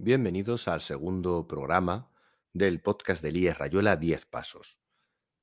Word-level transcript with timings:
Bienvenidos 0.00 0.66
al 0.66 0.80
segundo 0.80 1.46
programa 1.46 2.10
del 2.52 2.80
podcast 2.80 3.22
de 3.22 3.28
Elías 3.28 3.58
Rayuela 3.58 3.94
10 3.94 4.26
Pasos. 4.26 4.80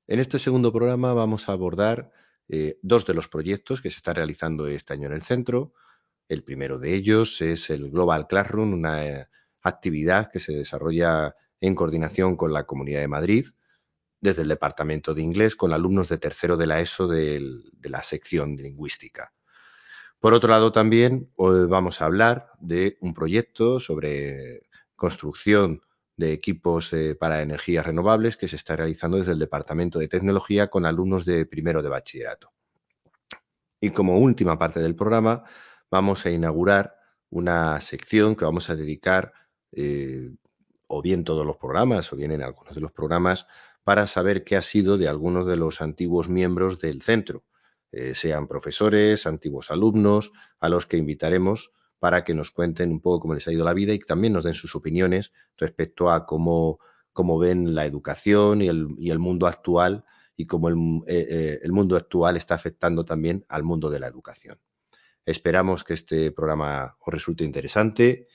En 0.07 0.19
este 0.19 0.39
segundo 0.39 0.73
programa 0.73 1.13
vamos 1.13 1.47
a 1.47 1.53
abordar 1.53 2.11
eh, 2.49 2.77
dos 2.81 3.05
de 3.05 3.13
los 3.13 3.29
proyectos 3.29 3.79
que 3.79 3.89
se 3.89 3.95
están 3.95 4.15
realizando 4.15 4.67
este 4.67 4.91
año 4.91 5.07
en 5.07 5.13
el 5.13 5.21
centro. 5.21 5.73
El 6.27 6.43
primero 6.43 6.79
de 6.79 6.93
ellos 6.93 7.39
es 7.39 7.69
el 7.69 7.89
Global 7.91 8.27
Classroom, 8.27 8.73
una 8.73 9.05
eh, 9.05 9.27
actividad 9.61 10.29
que 10.29 10.41
se 10.41 10.51
desarrolla 10.51 11.33
en 11.61 11.73
coordinación 11.73 12.35
con 12.35 12.51
la 12.51 12.65
Comunidad 12.65 12.99
de 12.99 13.07
Madrid 13.07 13.45
desde 14.19 14.41
el 14.41 14.49
Departamento 14.49 15.13
de 15.13 15.21
Inglés 15.21 15.55
con 15.55 15.71
alumnos 15.71 16.09
de 16.09 16.17
tercero 16.17 16.57
de 16.57 16.67
la 16.67 16.81
ESO 16.81 17.07
de 17.07 17.63
la 17.83 18.03
sección 18.03 18.57
de 18.57 18.63
lingüística. 18.63 19.31
Por 20.21 20.35
otro 20.35 20.51
lado, 20.51 20.71
también 20.71 21.31
vamos 21.35 21.99
a 21.99 22.05
hablar 22.05 22.51
de 22.59 22.95
un 23.01 23.15
proyecto 23.15 23.79
sobre 23.79 24.61
construcción 24.95 25.81
de 26.15 26.31
equipos 26.31 26.93
eh, 26.93 27.15
para 27.15 27.41
energías 27.41 27.87
renovables 27.87 28.37
que 28.37 28.47
se 28.47 28.55
está 28.55 28.75
realizando 28.75 29.17
desde 29.17 29.31
el 29.31 29.39
Departamento 29.39 29.97
de 29.97 30.07
Tecnología 30.07 30.69
con 30.69 30.85
alumnos 30.85 31.25
de 31.25 31.47
primero 31.47 31.81
de 31.81 31.89
bachillerato. 31.89 32.53
Y 33.79 33.89
como 33.89 34.19
última 34.19 34.59
parte 34.59 34.79
del 34.79 34.95
programa, 34.95 35.43
vamos 35.89 36.23
a 36.27 36.29
inaugurar 36.29 36.97
una 37.31 37.81
sección 37.81 38.35
que 38.35 38.45
vamos 38.45 38.69
a 38.69 38.75
dedicar, 38.75 39.33
eh, 39.71 40.35
o 40.85 41.01
bien 41.01 41.23
todos 41.23 41.47
los 41.47 41.57
programas, 41.57 42.13
o 42.13 42.15
bien 42.15 42.31
en 42.31 42.43
algunos 42.43 42.75
de 42.75 42.81
los 42.81 42.91
programas, 42.91 43.47
para 43.83 44.05
saber 44.05 44.43
qué 44.43 44.55
ha 44.55 44.61
sido 44.61 44.99
de 44.99 45.07
algunos 45.07 45.47
de 45.47 45.57
los 45.57 45.81
antiguos 45.81 46.29
miembros 46.29 46.77
del 46.77 47.01
centro 47.01 47.43
eh, 47.91 48.15
sean 48.15 48.47
profesores, 48.47 49.27
antiguos 49.27 49.69
alumnos, 49.69 50.31
a 50.59 50.69
los 50.69 50.87
que 50.87 50.97
invitaremos 50.97 51.71
para 51.99 52.23
que 52.23 52.33
nos 52.33 52.51
cuenten 52.51 52.91
un 52.91 53.01
poco 53.01 53.21
cómo 53.21 53.33
les 53.33 53.47
ha 53.47 53.51
ido 53.51 53.65
la 53.65 53.73
vida 53.73 53.93
y 53.93 53.99
también 53.99 54.33
nos 54.33 54.45
den 54.45 54.53
sus 54.53 54.75
opiniones 54.75 55.33
respecto 55.57 56.09
a 56.09 56.25
cómo, 56.25 56.79
cómo 57.11 57.37
ven 57.37 57.75
la 57.75 57.85
educación 57.85 58.61
y 58.61 58.69
el, 58.69 58.87
y 58.97 59.11
el 59.11 59.19
mundo 59.19 59.45
actual 59.45 60.05
y 60.37 60.47
cómo 60.47 60.69
el, 60.69 60.75
eh, 61.05 61.27
eh, 61.29 61.59
el, 61.61 61.71
mundo 61.73 61.97
actual 61.97 62.37
está 62.37 62.55
afectando 62.55 63.03
también 63.03 63.45
al 63.49 63.63
mundo 63.63 63.89
de 63.89 63.99
la 63.99 64.07
educación. 64.07 64.59
Esperamos 65.25 65.83
que 65.83 65.93
este 65.93 66.31
programa 66.31 66.97
os 66.99 67.13
resulte 67.13 67.43
interesante 67.43 68.27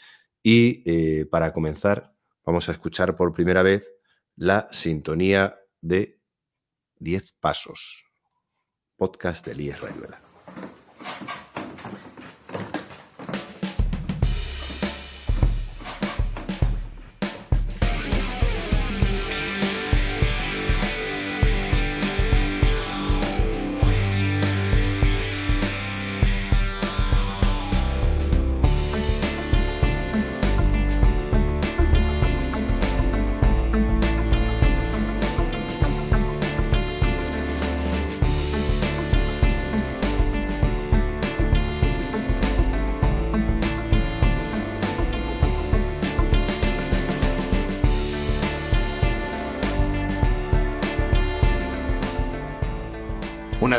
y 0.43 1.25
para 1.25 1.53
comenzar 1.53 2.15
vamos 2.45 2.69
a 2.69 2.73
escuchar 2.73 3.17
por 3.17 3.33
primera 3.33 3.63
vez 3.63 3.93
la 4.37 4.69
sintonía 4.71 5.59
de 5.81 6.21
10 7.01 7.33
pasos 7.41 8.06
podcast 8.97 9.45
de 9.45 9.53
Elías 9.53 9.81
Rayuela. 9.81 10.23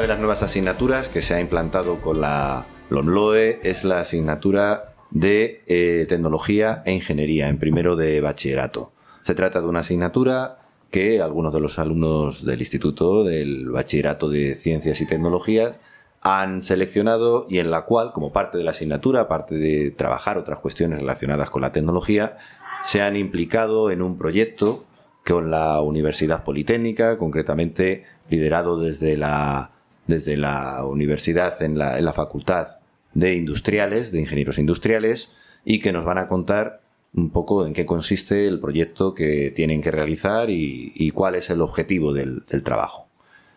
De 0.07 0.13
las 0.13 0.19
nuevas 0.19 0.41
asignaturas 0.41 1.09
que 1.09 1.22
se 1.22 1.34
ha 1.34 1.41
implantado 1.41 2.00
con 2.00 2.22
la 2.22 2.66
LONLOE 2.90 3.59
es 3.63 3.84
la 3.84 4.00
asignatura 4.00 4.94
de 5.12 5.66
eh, 5.68 6.06
tecnología 6.07 6.81
e 6.85 6.94
ingeniería 6.94 7.50
en 7.50 7.59
primero 7.59 7.97
de 7.97 8.22
bachillerato. 8.22 8.94
Se 9.22 9.35
trata 9.35 9.59
de 9.59 9.68
una 9.68 9.81
asignatura 9.81 10.59
que 10.91 11.22
algunos 11.22 11.53
de 11.53 11.59
los 11.59 11.78
alumnos 11.78 12.45
del 12.45 12.62
Instituto 12.62 13.25
del 13.25 13.69
Bachillerato 13.69 14.29
de 14.29 14.56
Ciencias 14.56 15.01
y 15.01 15.06
Tecnologías 15.07 15.78
han 16.22 16.62
seleccionado 16.62 17.45
y 17.50 17.59
en 17.59 17.69
la 17.69 17.81
cual, 17.81 18.13
como 18.13 18.31
parte 18.31 18.57
de 18.57 18.63
la 18.63 18.72
asignatura, 18.72 19.19
aparte 19.19 19.56
de 19.56 19.91
trabajar 19.91 20.38
otras 20.38 20.59
cuestiones 20.59 21.00
relacionadas 21.00 21.50
con 21.50 21.63
la 21.63 21.74
tecnología, 21.74 22.38
se 22.85 23.01
han 23.01 23.18
implicado 23.18 23.91
en 23.91 24.01
un 24.01 24.18
proyecto 24.18 24.85
con 25.25 25.51
la 25.51 25.81
Universidad 25.81 26.45
Politécnica, 26.45 27.18
concretamente 27.18 28.06
liderado 28.29 28.79
desde 28.79 29.18
la 29.18 29.72
desde 30.07 30.38
la 30.38 30.84
universidad 30.85 31.62
en 31.62 31.78
la, 31.78 31.97
en 31.97 32.06
la 32.06 32.13
Facultad 32.13 32.79
de 33.13 33.35
Industriales, 33.35 34.12
de 34.12 34.19
Ingenieros 34.19 34.57
Industriales, 34.57 35.29
y 35.66 35.79
que 35.79 35.91
nos 35.91 36.06
van 36.06 36.18
a 36.18 36.28
contar 36.28 36.81
un 37.13 37.29
poco 37.29 37.66
en 37.66 37.73
qué 37.73 37.85
consiste 37.85 38.47
el 38.47 38.59
proyecto 38.59 39.13
que 39.13 39.51
tienen 39.51 39.81
que 39.81 39.91
realizar 39.91 40.50
y, 40.50 41.12
cuál 41.12 41.35
es 41.35 41.50
el 41.50 41.62
objetivo 41.62 42.13
del, 42.13 42.44
del, 42.50 42.63
trabajo. 42.63 43.07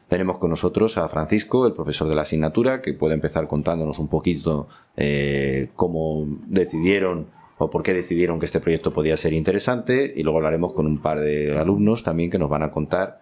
Tenemos 0.09 0.39
con 0.39 0.51
nosotros 0.51 0.99
a 0.99 1.09
Francisco, 1.09 1.67
el 1.67 1.73
profesor 1.73 2.09
de 2.09 2.15
la 2.15 2.23
asignatura, 2.23 2.83
que 2.83 2.95
puede 2.95 3.15
empezar 3.15 3.47
contándonos 3.47 3.99
un 3.99 4.09
poquito 4.09 4.69
eh, 4.97 5.69
cómo 5.77 6.27
decidieron 6.47 7.27
o 7.59 7.71
por 7.71 7.83
qué 7.83 7.93
decidieron 7.93 8.41
que 8.41 8.47
este 8.47 8.61
proyecto 8.61 8.93
podía 8.93 9.17
ser 9.19 9.35
interesante 9.35 10.13
y 10.17 10.23
luego 10.23 10.39
hablaremos 10.39 10.73
con 10.73 10.87
un 10.87 11.01
par 11.03 11.21
de 11.21 11.57
alumnos 11.59 12.03
también 12.03 12.31
que 12.31 12.39
nos 12.39 12.49
van 12.49 12.63
a 12.63 12.71
contar 12.71 13.21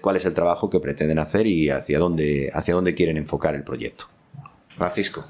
cuál 0.00 0.16
es 0.16 0.24
el 0.24 0.34
trabajo 0.34 0.70
que 0.70 0.80
pretenden 0.80 1.18
hacer 1.18 1.46
y 1.46 1.70
hacia 1.70 1.98
dónde, 1.98 2.50
hacia 2.52 2.74
dónde 2.74 2.94
quieren 2.94 3.16
enfocar 3.16 3.54
el 3.54 3.64
proyecto. 3.64 4.06
Francisco. 4.76 5.24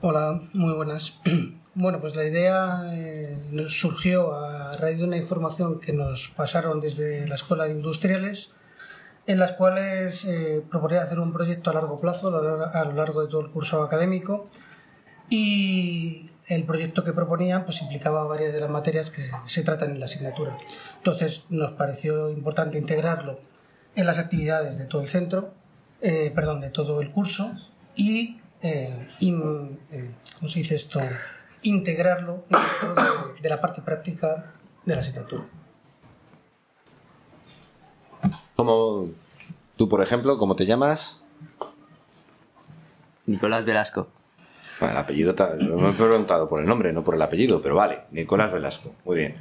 Hola, 0.00 0.40
muy 0.52 0.74
buenas. 0.74 1.20
Bueno, 1.78 2.00
pues 2.00 2.16
la 2.16 2.24
idea 2.24 2.84
eh, 2.94 3.36
surgió 3.68 4.34
a 4.34 4.72
raíz 4.78 4.96
de 4.96 5.04
una 5.04 5.18
información 5.18 5.78
que 5.78 5.92
nos 5.92 6.28
pasaron 6.34 6.80
desde 6.80 7.28
la 7.28 7.34
Escuela 7.34 7.64
de 7.64 7.72
Industriales, 7.72 8.50
en 9.26 9.38
las 9.38 9.52
cuales 9.52 10.24
eh, 10.24 10.64
proponía 10.70 11.02
hacer 11.02 11.20
un 11.20 11.34
proyecto 11.34 11.68
a 11.68 11.74
largo 11.74 12.00
plazo, 12.00 12.28
a 12.28 12.84
lo 12.86 12.92
largo 12.94 13.20
de 13.20 13.28
todo 13.28 13.42
el 13.42 13.50
curso 13.50 13.82
académico, 13.82 14.48
y 15.28 16.30
el 16.48 16.64
proyecto 16.64 17.02
que 17.02 17.12
proponían 17.12 17.64
pues 17.64 17.82
implicaba 17.82 18.24
varias 18.24 18.52
de 18.52 18.60
las 18.60 18.70
materias 18.70 19.10
que 19.10 19.22
se, 19.44 19.62
tratan 19.62 19.90
en 19.90 20.00
la 20.00 20.06
asignatura. 20.06 20.56
Entonces 20.98 21.44
nos 21.48 21.72
pareció 21.72 22.30
importante 22.30 22.78
integrarlo 22.78 23.40
en 23.94 24.06
las 24.06 24.18
actividades 24.18 24.78
de 24.78 24.86
todo 24.86 25.02
el 25.02 25.08
centro, 25.08 25.52
eh, 26.00 26.30
perdón, 26.34 26.60
de 26.60 26.70
todo 26.70 27.00
el 27.00 27.10
curso 27.10 27.52
y, 27.94 28.40
eh, 28.62 29.08
eh, 29.20 30.10
¿cómo 30.36 30.48
se 30.48 30.60
dice 30.60 30.76
esto? 30.76 31.00
Integrarlo 31.62 32.44
de, 32.48 33.42
de 33.42 33.48
la 33.48 33.60
parte 33.60 33.82
práctica 33.82 34.52
de 34.84 34.94
la 34.94 35.00
asignatura. 35.00 35.44
Como 38.54 39.10
tú, 39.76 39.88
por 39.88 40.02
ejemplo, 40.02 40.38
¿cómo 40.38 40.54
te 40.54 40.64
llamas? 40.64 41.22
Nicolás 43.26 43.64
Velasco. 43.64 44.08
Bueno, 44.78 44.92
el 44.92 44.98
apellido, 44.98 45.34
me 45.58 45.90
he 45.90 45.92
preguntado 45.92 46.48
por 46.48 46.60
el 46.60 46.66
nombre, 46.66 46.92
no 46.92 47.02
por 47.02 47.14
el 47.14 47.22
apellido, 47.22 47.62
pero 47.62 47.76
vale, 47.76 48.00
Nicolás 48.10 48.52
Velasco, 48.52 48.94
muy 49.04 49.16
bien. 49.16 49.36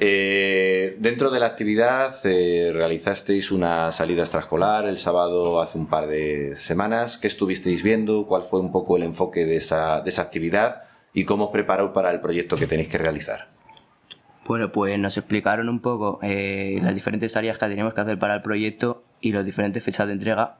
Eh, 0.00 0.96
dentro 1.00 1.30
de 1.30 1.40
la 1.40 1.46
actividad 1.46 2.14
eh, 2.24 2.70
realizasteis 2.72 3.50
una 3.50 3.90
salida 3.90 4.22
extraescolar 4.22 4.86
el 4.86 4.98
sábado 4.98 5.60
hace 5.60 5.76
un 5.76 5.88
par 5.88 6.06
de 6.06 6.54
semanas. 6.54 7.18
¿Qué 7.18 7.26
estuvisteis 7.26 7.82
viendo? 7.82 8.26
¿Cuál 8.26 8.44
fue 8.44 8.60
un 8.60 8.70
poco 8.70 8.96
el 8.96 9.02
enfoque 9.02 9.44
de 9.44 9.56
esa, 9.56 9.96
actividad? 9.96 10.84
¿Y 11.12 11.24
cómo 11.24 11.46
os 11.46 11.50
prepararon 11.50 11.92
para 11.92 12.12
el 12.12 12.20
proyecto 12.20 12.56
que 12.56 12.68
tenéis 12.68 12.88
que 12.88 12.98
realizar? 12.98 13.48
Bueno, 14.46 14.70
pues 14.70 14.96
nos 14.98 15.16
explicaron 15.18 15.68
un 15.68 15.80
poco 15.80 16.20
eh, 16.22 16.78
las 16.80 16.94
diferentes 16.94 17.36
áreas 17.36 17.58
que 17.58 17.66
tenemos 17.66 17.92
que 17.92 18.00
hacer 18.00 18.18
para 18.20 18.36
el 18.36 18.42
proyecto 18.42 19.02
y 19.20 19.32
las 19.32 19.44
diferentes 19.44 19.82
fechas 19.82 20.06
de 20.06 20.12
entrega 20.12 20.58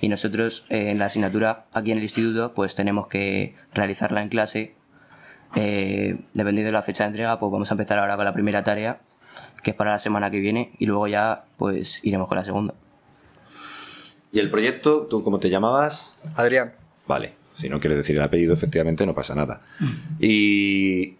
y 0.00 0.08
nosotros 0.08 0.64
eh, 0.68 0.90
en 0.90 0.98
la 0.98 1.06
asignatura 1.06 1.66
aquí 1.72 1.92
en 1.92 1.98
el 1.98 2.04
instituto 2.04 2.52
pues 2.54 2.74
tenemos 2.74 3.08
que 3.08 3.54
realizarla 3.72 4.22
en 4.22 4.28
clase. 4.28 4.74
Eh, 5.56 6.18
dependiendo 6.32 6.66
de 6.66 6.72
la 6.72 6.82
fecha 6.82 7.04
de 7.04 7.10
entrega, 7.10 7.38
pues 7.38 7.52
vamos 7.52 7.70
a 7.70 7.74
empezar 7.74 7.98
ahora 7.98 8.16
con 8.16 8.24
la 8.24 8.32
primera 8.32 8.64
tarea, 8.64 8.98
que 9.62 9.70
es 9.70 9.76
para 9.76 9.92
la 9.92 9.98
semana 10.00 10.30
que 10.30 10.40
viene, 10.40 10.72
y 10.78 10.86
luego 10.86 11.06
ya 11.06 11.44
pues 11.56 12.00
iremos 12.02 12.28
con 12.28 12.38
la 12.38 12.44
segunda. 12.44 12.74
¿Y 14.32 14.40
el 14.40 14.50
proyecto, 14.50 15.06
tú 15.06 15.22
cómo 15.22 15.38
te 15.38 15.48
llamabas? 15.48 16.16
Adrián. 16.34 16.72
Vale, 17.06 17.34
si 17.54 17.68
no 17.68 17.78
quieres 17.78 17.98
decir 17.98 18.16
el 18.16 18.22
apellido, 18.22 18.52
efectivamente 18.52 19.06
no 19.06 19.14
pasa 19.14 19.36
nada. 19.36 19.60
Y 20.18 21.14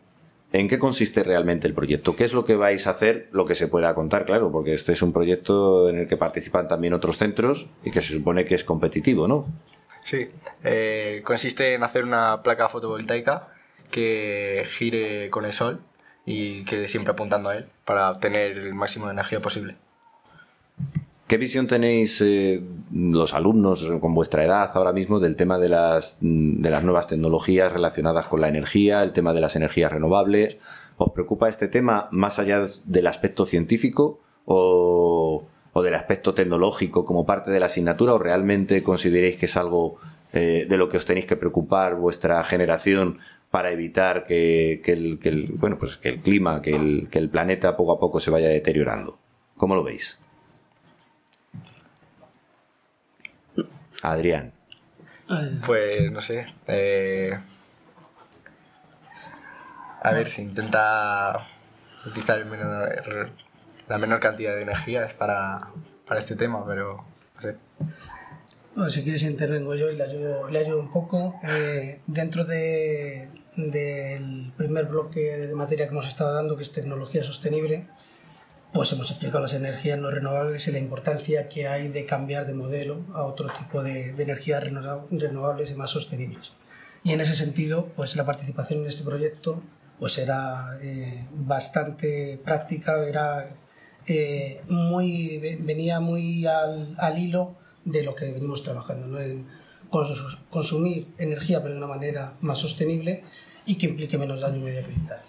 ¿En 0.54 0.68
qué 0.68 0.78
consiste 0.78 1.24
realmente 1.24 1.66
el 1.66 1.74
proyecto? 1.74 2.14
¿Qué 2.14 2.24
es 2.24 2.32
lo 2.32 2.44
que 2.44 2.54
vais 2.54 2.86
a 2.86 2.90
hacer? 2.90 3.28
Lo 3.32 3.44
que 3.44 3.56
se 3.56 3.66
pueda 3.66 3.92
contar, 3.92 4.24
claro, 4.24 4.52
porque 4.52 4.72
este 4.72 4.92
es 4.92 5.02
un 5.02 5.12
proyecto 5.12 5.88
en 5.88 5.98
el 5.98 6.06
que 6.06 6.16
participan 6.16 6.68
también 6.68 6.94
otros 6.94 7.18
centros 7.18 7.66
y 7.82 7.90
que 7.90 8.00
se 8.00 8.14
supone 8.14 8.44
que 8.44 8.54
es 8.54 8.62
competitivo, 8.62 9.26
¿no? 9.26 9.48
Sí, 10.04 10.28
eh, 10.62 11.22
consiste 11.24 11.74
en 11.74 11.82
hacer 11.82 12.04
una 12.04 12.44
placa 12.44 12.68
fotovoltaica 12.68 13.48
que 13.90 14.64
gire 14.78 15.28
con 15.28 15.44
el 15.44 15.52
sol 15.52 15.80
y 16.24 16.64
que 16.66 16.86
siempre 16.86 17.14
apuntando 17.14 17.48
a 17.48 17.56
él 17.56 17.66
para 17.84 18.12
obtener 18.12 18.52
el 18.56 18.74
máximo 18.74 19.06
de 19.06 19.14
energía 19.14 19.40
posible. 19.40 19.74
¿Qué 21.26 21.38
visión 21.38 21.66
tenéis 21.66 22.20
eh, 22.20 22.62
los 22.92 23.32
alumnos 23.32 23.90
con 24.00 24.14
vuestra 24.14 24.44
edad 24.44 24.70
ahora 24.74 24.92
mismo 24.92 25.20
del 25.20 25.36
tema 25.36 25.58
de 25.58 25.70
las, 25.70 26.18
de 26.20 26.70
las 26.70 26.84
nuevas 26.84 27.06
tecnologías 27.06 27.72
relacionadas 27.72 28.26
con 28.26 28.42
la 28.42 28.48
energía, 28.48 29.02
el 29.02 29.12
tema 29.12 29.32
de 29.32 29.40
las 29.40 29.56
energías 29.56 29.90
renovables? 29.90 30.58
¿Os 30.98 31.12
preocupa 31.12 31.48
este 31.48 31.66
tema 31.66 32.08
más 32.10 32.38
allá 32.38 32.68
del 32.84 33.06
aspecto 33.06 33.46
científico 33.46 34.20
o, 34.44 35.46
del 35.82 35.94
aspecto 35.94 36.34
tecnológico 36.34 37.06
como 37.06 37.24
parte 37.24 37.50
de 37.50 37.58
la 37.58 37.66
asignatura 37.66 38.12
o 38.12 38.18
realmente 38.18 38.82
consideréis 38.82 39.36
que 39.36 39.46
es 39.46 39.56
algo 39.56 39.96
eh, 40.34 40.66
de 40.68 40.76
lo 40.76 40.90
que 40.90 40.98
os 40.98 41.06
tenéis 41.06 41.24
que 41.24 41.36
preocupar 41.36 41.94
vuestra 41.94 42.44
generación 42.44 43.18
para 43.50 43.70
evitar 43.70 44.26
que, 44.26 44.82
el, 44.84 45.54
bueno, 45.56 45.78
pues 45.78 45.96
que 45.96 46.10
el 46.10 46.20
clima, 46.20 46.60
que 46.60 46.76
el, 46.76 47.08
que 47.10 47.18
el 47.18 47.30
planeta 47.30 47.78
poco 47.78 47.92
a 47.92 47.98
poco 47.98 48.20
se 48.20 48.30
vaya 48.30 48.48
deteriorando? 48.48 49.18
¿Cómo 49.56 49.74
lo 49.74 49.82
veis? 49.82 50.18
Adrián. 54.04 54.52
Pues 55.66 56.12
no 56.12 56.20
sé. 56.20 56.46
Eh, 56.66 57.36
a 60.02 60.10
ver, 60.12 60.28
si 60.28 60.42
intenta 60.42 61.48
utilizar 62.06 62.44
la 63.88 63.98
menor 63.98 64.20
cantidad 64.20 64.54
de 64.54 64.62
energías 64.62 65.14
para, 65.14 65.70
para 66.06 66.20
este 66.20 66.36
tema, 66.36 66.64
pero 66.66 67.04
no 67.36 67.40
sé. 67.40 67.56
Bueno, 68.74 68.90
si 68.90 69.02
quieres 69.02 69.22
intervengo 69.22 69.74
yo 69.74 69.90
y 69.90 69.96
le 69.96 70.04
ayudo, 70.04 70.48
le 70.50 70.58
ayudo 70.58 70.80
un 70.80 70.92
poco. 70.92 71.40
Eh, 71.42 72.00
dentro 72.06 72.44
de, 72.44 73.30
del 73.56 74.52
primer 74.56 74.86
bloque 74.86 75.20
de 75.20 75.54
materia 75.54 75.86
que 75.86 75.92
hemos 75.92 76.08
estado 76.08 76.34
dando, 76.34 76.56
que 76.56 76.62
es 76.64 76.72
tecnología 76.72 77.22
sostenible, 77.22 77.86
pues 78.74 78.90
hemos 78.92 79.08
explicado 79.08 79.40
las 79.40 79.54
energías 79.54 80.00
no 80.00 80.10
renovables 80.10 80.66
y 80.66 80.72
la 80.72 80.80
importancia 80.80 81.48
que 81.48 81.68
hay 81.68 81.86
de 81.88 82.06
cambiar 82.06 82.44
de 82.44 82.54
modelo 82.54 83.04
a 83.14 83.22
otro 83.22 83.48
tipo 83.56 83.84
de, 83.84 84.08
energías 84.10 84.64
renovables 84.64 85.70
y 85.70 85.74
más 85.76 85.90
sostenibles. 85.90 86.54
Y 87.04 87.12
en 87.12 87.20
ese 87.20 87.36
sentido, 87.36 87.92
pues 87.94 88.16
la 88.16 88.26
participación 88.26 88.80
en 88.80 88.88
este 88.88 89.04
proyecto 89.04 89.62
pues 90.00 90.18
era 90.18 90.76
eh, 90.82 91.24
bastante 91.32 92.40
práctica, 92.44 93.06
era 93.06 93.54
eh, 94.08 94.60
muy, 94.68 95.38
venía 95.60 96.00
muy 96.00 96.44
al, 96.44 97.16
hilo 97.16 97.54
de 97.84 98.02
lo 98.02 98.16
que 98.16 98.32
venimos 98.32 98.64
trabajando, 98.64 99.06
¿no? 99.06 99.20
en 99.20 99.46
consumir 100.50 101.14
energía 101.18 101.62
pero 101.62 101.74
de 101.74 101.78
una 101.78 101.94
manera 101.94 102.34
más 102.40 102.58
sostenible 102.58 103.22
y 103.66 103.76
que 103.76 103.86
implique 103.86 104.18
menos 104.18 104.40
daño 104.40 104.58
medioambiental. 104.58 105.20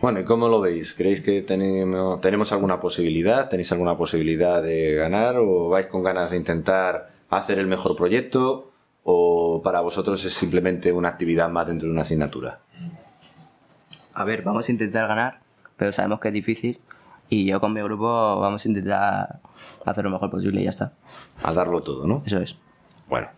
Bueno, 0.00 0.20
¿y 0.20 0.24
cómo 0.24 0.48
lo 0.48 0.62
veis? 0.62 0.94
¿Creéis 0.94 1.20
que 1.20 1.42
tenemos, 1.42 2.22
tenemos 2.22 2.52
alguna 2.52 2.80
posibilidad? 2.80 3.50
¿Tenéis 3.50 3.70
alguna 3.70 3.98
posibilidad 3.98 4.62
de 4.62 4.94
ganar? 4.94 5.36
¿O 5.36 5.68
vais 5.68 5.88
con 5.88 6.02
ganas 6.02 6.30
de 6.30 6.38
intentar 6.38 7.10
hacer 7.28 7.58
el 7.58 7.66
mejor 7.66 7.96
proyecto? 7.96 8.72
¿O 9.04 9.60
para 9.62 9.82
vosotros 9.82 10.24
es 10.24 10.32
simplemente 10.32 10.90
una 10.90 11.08
actividad 11.08 11.50
más 11.50 11.66
dentro 11.66 11.86
de 11.86 11.92
una 11.92 12.02
asignatura? 12.02 12.60
A 14.14 14.24
ver, 14.24 14.40
vamos 14.40 14.66
a 14.70 14.72
intentar 14.72 15.06
ganar, 15.06 15.40
pero 15.76 15.92
sabemos 15.92 16.18
que 16.18 16.28
es 16.28 16.34
difícil. 16.34 16.80
Y 17.28 17.44
yo 17.44 17.60
con 17.60 17.74
mi 17.74 17.82
grupo 17.82 18.40
vamos 18.40 18.64
a 18.64 18.68
intentar 18.68 19.40
hacer 19.84 20.04
lo 20.04 20.10
mejor 20.10 20.30
posible 20.30 20.62
y 20.62 20.64
ya 20.64 20.70
está. 20.70 20.92
A 21.42 21.52
darlo 21.52 21.82
todo, 21.82 22.06
¿no? 22.06 22.22
Eso 22.24 22.40
es. 22.40 22.56
Bueno, 23.06 23.28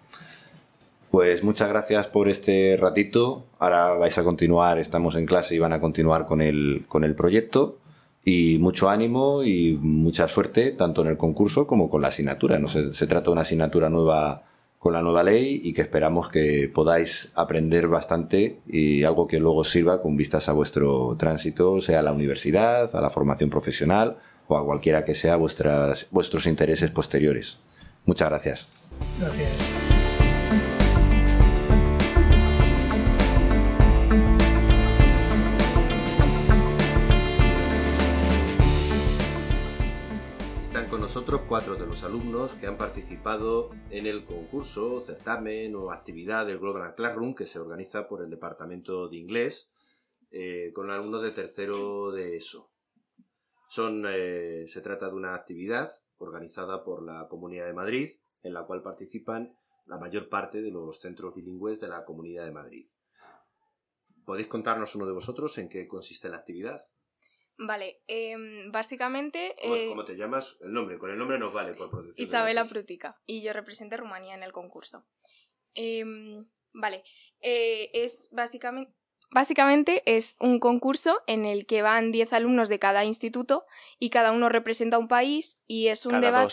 pues 1.13 1.45
muchas 1.45 1.69
gracias 1.69 2.07
por 2.07 2.31
este 2.31 2.79
ratito. 2.81 3.45
Ahora 3.59 3.93
vais 3.93 4.17
a 4.17 4.25
continuar, 4.25 4.79
estamos 4.79 5.15
en 5.15 5.27
clase 5.27 5.55
y 5.55 5.59
van 5.59 5.75
a 5.75 5.81
continuar 5.81 6.25
con 6.25 6.41
el, 6.41 6.87
con 6.89 7.05
el 7.05 7.15
proyecto. 7.15 7.77
Y 8.25 8.57
mucho 8.59 8.89
ánimo 8.89 9.43
y 9.43 9.77
mucha 9.79 10.27
suerte, 10.27 10.71
tanto 10.71 11.03
en 11.03 11.09
el 11.09 11.19
concurso 11.19 11.67
como 11.67 11.91
con 11.91 12.01
la 12.01 12.09
asignatura. 12.09 12.59
No 12.59 12.69
se, 12.69 12.95
se 12.95 13.07
trata 13.07 13.27
de 13.27 13.33
una 13.33 13.43
asignatura 13.43 13.91
nueva 13.91 14.45
con 14.79 14.95
la 14.95 15.03
nueva 15.03 15.23
ley 15.23 15.61
y 15.63 15.75
que 15.75 15.83
esperamos 15.83 16.31
que 16.31 16.71
podáis 16.73 17.31
aprender 17.35 17.89
bastante 17.89 18.61
y 18.67 19.05
algo 19.05 19.27
que 19.27 19.39
luego 19.39 19.65
sirva 19.65 20.01
con 20.01 20.17
vistas 20.17 20.49
a 20.49 20.53
vuestro 20.53 21.15
tránsito, 21.19 21.83
sea 21.83 22.01
a 22.01 22.03
la 22.03 22.13
universidad, 22.13 22.97
a 22.97 23.01
la 23.03 23.11
formación 23.11 23.51
profesional 23.51 24.17
o 24.49 24.57
a 24.57 24.65
cualquiera 24.65 25.05
que 25.05 25.15
sea 25.15 25.37
vuestras, 25.37 26.07
vuestros 26.11 26.47
intereses 26.47 26.91
posteriores. 26.91 27.59
Muchas 28.07 28.31
gracias. 28.31 28.69
Gracias. 29.21 29.92
Nosotros 41.33 41.49
cuatro 41.49 41.77
de 41.77 41.87
los 41.87 42.05
alumnos 42.05 42.57
que 42.57 42.67
han 42.67 42.77
participado 42.77 43.71
en 43.89 44.07
el 44.07 44.27
concurso, 44.27 45.01
certamen 45.01 45.75
o 45.75 45.91
actividad 45.91 46.47
del 46.47 46.59
Global 46.59 46.95
Classroom 46.95 47.35
que 47.35 47.47
se 47.47 47.59
organiza 47.59 48.07
por 48.07 48.23
el 48.23 48.29
Departamento 48.29 49.09
de 49.09 49.17
Inglés 49.17 49.73
eh, 50.31 50.73
con 50.75 50.91
alumnos 50.91 51.23
de 51.23 51.31
tercero 51.31 52.11
de 52.11 52.37
ESO. 52.37 52.71
Son, 53.67 54.05
eh, 54.07 54.67
se 54.69 54.83
trata 54.83 55.09
de 55.09 55.15
una 55.15 55.35
actividad 55.35 55.91
organizada 56.19 56.85
por 56.85 57.03
la 57.03 57.27
Comunidad 57.29 57.65
de 57.65 57.73
Madrid 57.73 58.11
en 58.43 58.53
la 58.53 58.67
cual 58.67 58.83
participan 58.83 59.57
la 59.87 59.99
mayor 59.99 60.29
parte 60.29 60.61
de 60.61 60.71
los 60.71 61.01
centros 61.01 61.35
bilingües 61.35 61.81
de 61.81 61.89
la 61.89 62.05
Comunidad 62.05 62.45
de 62.45 62.53
Madrid. 62.53 62.85
¿Podéis 64.27 64.49
contarnos 64.49 64.95
uno 64.97 65.07
de 65.07 65.15
vosotros 65.15 65.57
en 65.57 65.71
qué 65.71 65.89
consiste 65.89 66.29
la 66.29 66.37
actividad? 66.37 66.83
Vale, 67.59 68.03
em, 68.07 68.71
básicamente... 68.73 69.55
Eh, 69.59 69.89
¿Cómo, 69.89 70.05
te 70.05 70.17
llamas? 70.17 70.57
El 70.61 70.73
nombre, 70.73 70.99
con 70.99 71.11
el 71.11 71.19
nombre 71.19 71.39
nos 71.39 71.53
vale 71.53 71.75
por 71.75 71.91
protección. 71.91 72.27
Isabela 72.27 72.65
Prutica, 72.65 73.21
y 73.27 73.43
yo 73.43 73.53
represento 73.53 73.95
a 73.95 73.99
Rumanía 73.99 74.35
en 74.35 74.43
el 74.43 74.53
concurso. 74.53 75.07
Em, 75.75 76.47
vale, 76.73 77.05
eh, 77.41 77.91
es 77.95 78.29
básicamente... 78.33 78.93
Básicamente 79.35 80.03
es 80.05 80.37
un 80.41 80.61
concurso 80.61 81.23
en 81.27 81.47
el 81.47 81.65
que 81.65 81.81
van 81.81 82.13
10 82.13 82.35
alumnos 82.35 82.69
de 82.69 82.79
cada 82.79 83.07
instituto 83.07 83.65
y 83.99 84.11
cada 84.11 84.31
uno 84.31 84.51
representa 84.51 84.99
un 84.99 85.09
país 85.09 85.59
y 85.67 85.89
es 85.89 86.05
un 86.05 86.21
debate... 86.21 86.53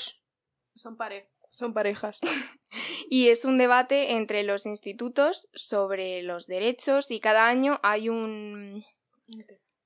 Son, 0.76 0.96
pare... 0.96 1.30
Son 1.50 1.74
parejas. 1.74 2.20
y 3.10 3.30
es 3.30 3.44
un 3.44 3.58
debate 3.58 4.14
entre 4.14 4.44
los 4.44 4.66
institutos 4.66 5.50
sobre 5.54 6.24
los 6.24 6.48
derechos 6.48 7.12
y 7.12 7.20
cada 7.20 7.48
año 7.48 7.82
hay 7.84 8.08
un 8.08 8.86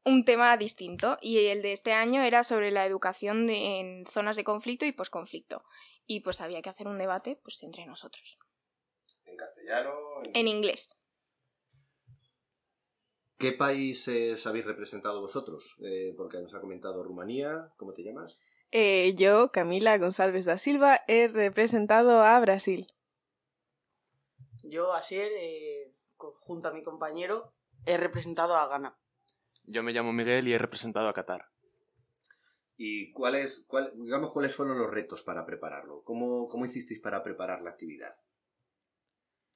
un 0.05 0.25
tema 0.25 0.55
distinto 0.57 1.18
y 1.21 1.47
el 1.47 1.61
de 1.61 1.71
este 1.71 1.94
año 1.94 2.21
era 2.21 2.44
sobre 2.44 2.71
la 2.71 2.85
educación 2.85 3.49
en 3.49 4.06
zonas 4.06 4.35
de 4.35 4.44
conflicto 4.44 4.85
y 4.85 4.92
posconflicto. 4.92 5.63
Y 6.06 6.19
pues 6.21 6.42
había 6.42 6.61
que 6.61 6.69
hacer 6.69 6.87
un 6.87 6.97
debate 6.97 7.39
pues 7.42 7.63
entre 7.63 7.85
nosotros. 7.85 8.37
¿En 9.25 9.37
castellano? 9.37 9.92
En, 10.33 10.47
inglés. 10.47 10.97
¿Qué 13.37 13.54
países 13.54 14.45
habéis 14.45 14.66
representado 14.66 15.21
vosotros? 15.21 15.75
Eh, 15.83 16.13
porque 16.18 16.39
nos 16.39 16.54
ha 16.54 16.61
comentado 16.61 17.04
Rumanía. 17.04 17.71
¿Cómo 17.78 17.94
te 17.94 18.04
llamas? 18.04 18.39
Eh, 18.71 19.13
yo, 19.16 19.51
Camila 19.51 19.97
González 19.97 20.45
da 20.45 20.57
Silva, 20.57 21.01
he 21.07 21.28
representado 21.28 22.23
a 22.23 22.39
Brasil. 22.39 22.87
Yo, 24.63 24.94
Asier, 24.94 25.31
eh, 25.35 25.94
junto 26.18 26.69
a 26.69 26.73
mi 26.73 26.83
compañero, 26.83 27.54
he 27.85 27.97
representado 27.97 28.56
a 28.56 28.68
Ghana. 28.68 28.97
Yo 29.65 29.83
me 29.83 29.93
llamo 29.93 30.11
Miguel 30.11 30.47
y 30.47 30.53
he 30.53 30.57
representado 30.57 31.07
a 31.07 31.13
Qatar. 31.13 31.49
¿Y 32.75 33.11
cuáles, 33.11 33.63
cuál, 33.67 33.93
digamos, 33.95 34.31
cuáles 34.31 34.55
fueron 34.55 34.77
los 34.77 34.89
retos 34.89 35.21
para 35.21 35.45
prepararlo? 35.45 36.03
¿Cómo, 36.03 36.49
¿Cómo 36.49 36.65
hicisteis 36.65 36.99
para 36.99 37.23
preparar 37.23 37.61
la 37.61 37.69
actividad? 37.69 38.13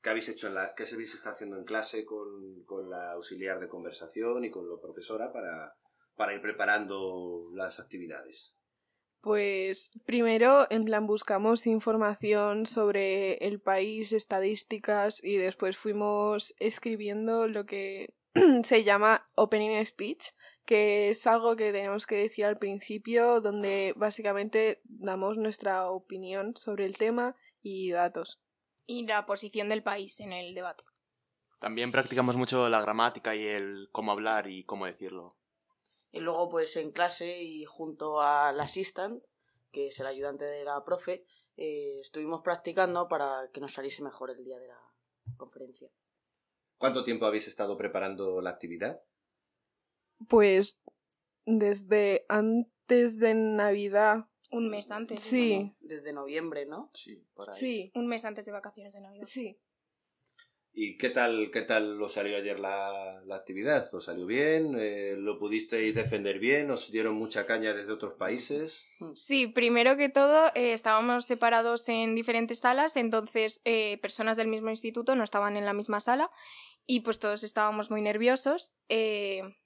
¿Qué 0.01 0.09
habéis 0.09 0.29
hecho 0.29 0.47
en 0.47 0.53
la, 0.53 0.73
qué 0.75 0.85
se 0.85 1.01
está 1.01 1.31
haciendo 1.31 1.57
en 1.57 1.65
clase 1.65 2.05
con, 2.05 2.63
con, 2.65 2.89
la 2.89 3.11
auxiliar 3.13 3.59
de 3.59 3.67
conversación 3.67 4.45
y 4.45 4.51
con 4.51 4.69
la 4.69 4.79
profesora 4.79 5.33
para, 5.33 5.75
para 6.15 6.33
ir 6.33 6.41
preparando 6.41 7.49
las 7.53 7.79
actividades? 7.79 8.55
Pues 9.21 9.91
primero, 10.05 10.67
en 10.69 10.85
plan, 10.85 11.07
buscamos 11.07 11.65
información 11.65 12.65
sobre 12.67 13.33
el 13.45 13.59
país, 13.59 14.13
estadísticas 14.13 15.23
y 15.23 15.37
después 15.37 15.75
fuimos 15.75 16.53
escribiendo 16.59 17.47
lo 17.47 17.65
que 17.65 18.13
se 18.63 18.83
llama 18.83 19.25
Opening 19.35 19.83
Speech, 19.85 20.33
que 20.65 21.09
es 21.09 21.25
algo 21.27 21.55
que 21.55 21.71
tenemos 21.71 22.05
que 22.05 22.15
decir 22.15 22.45
al 22.45 22.57
principio, 22.57 23.41
donde 23.41 23.93
básicamente 23.95 24.81
damos 24.83 25.37
nuestra 25.37 25.89
opinión 25.89 26.55
sobre 26.55 26.85
el 26.85 26.97
tema 26.97 27.35
y 27.61 27.91
datos. 27.91 28.41
Y 28.85 29.05
la 29.05 29.25
posición 29.25 29.69
del 29.69 29.83
país 29.83 30.19
en 30.19 30.33
el 30.33 30.53
debate. 30.53 30.83
También 31.59 31.91
practicamos 31.91 32.37
mucho 32.37 32.69
la 32.69 32.81
gramática 32.81 33.35
y 33.35 33.45
el 33.47 33.89
cómo 33.91 34.11
hablar 34.11 34.47
y 34.47 34.63
cómo 34.63 34.85
decirlo. 34.85 35.35
Y 36.11 36.19
luego, 36.19 36.49
pues 36.49 36.75
en 36.77 36.91
clase 36.91 37.41
y 37.41 37.65
junto 37.65 38.21
al 38.21 38.59
assistant, 38.59 39.23
que 39.71 39.87
es 39.87 39.99
el 39.99 40.07
ayudante 40.07 40.45
de 40.45 40.63
la 40.63 40.83
profe, 40.85 41.25
eh, 41.57 41.99
estuvimos 41.99 42.41
practicando 42.41 43.07
para 43.07 43.49
que 43.51 43.59
nos 43.59 43.73
saliese 43.73 44.03
mejor 44.03 44.31
el 44.31 44.43
día 44.43 44.59
de 44.59 44.67
la 44.67 44.79
conferencia. 45.35 45.89
¿Cuánto 46.77 47.03
tiempo 47.03 47.25
habéis 47.25 47.47
estado 47.47 47.77
preparando 47.77 48.41
la 48.41 48.51
actividad? 48.51 49.01
Pues 50.27 50.81
desde 51.45 52.25
antes 52.29 53.19
de 53.19 53.33
Navidad. 53.33 54.27
Un 54.51 54.69
mes 54.69 54.91
antes. 54.91 55.21
Sí. 55.21 55.75
Desde 55.79 56.13
noviembre, 56.13 56.65
¿no? 56.65 56.91
Sí, 56.93 57.25
por 57.33 57.49
ahí. 57.49 57.55
Sí. 57.57 57.91
Un 57.95 58.07
mes 58.07 58.25
antes 58.25 58.45
de 58.45 58.51
vacaciones 58.51 58.93
de 58.93 59.01
Navidad. 59.01 59.27
Sí. 59.27 59.59
¿Y 60.79 60.95
qué 60.99 61.09
tal, 61.09 61.49
qué 61.51 61.63
tal 61.63 61.99
os 61.99 62.13
salió 62.13 62.37
ayer 62.37 62.59
la, 62.59 63.19
la 63.25 63.35
actividad? 63.35 63.91
¿Os 63.95 64.05
salió 64.05 64.27
bien? 64.27 64.75
Eh, 64.77 65.15
¿Lo 65.17 65.39
pudisteis 65.39 65.95
defender 65.95 66.37
bien? 66.37 66.69
¿Os 66.69 66.91
dieron 66.91 67.15
mucha 67.15 67.47
caña 67.47 67.73
desde 67.73 67.91
otros 67.93 68.13
países? 68.13 68.85
Sí, 69.15 69.47
primero 69.47 69.97
que 69.97 70.09
todo 70.09 70.49
eh, 70.53 70.73
estábamos 70.73 71.25
separados 71.25 71.89
en 71.89 72.13
diferentes 72.13 72.59
salas, 72.59 72.95
entonces 72.95 73.59
eh, 73.65 73.97
personas 74.03 74.37
del 74.37 74.49
mismo 74.49 74.69
instituto 74.69 75.15
no 75.15 75.23
estaban 75.23 75.57
en 75.57 75.65
la 75.65 75.73
misma 75.73 75.99
sala 75.99 76.29
y 76.85 76.99
pues 76.99 77.17
todos 77.17 77.43
estábamos 77.43 77.89
muy 77.89 78.03
nerviosos, 78.03 78.75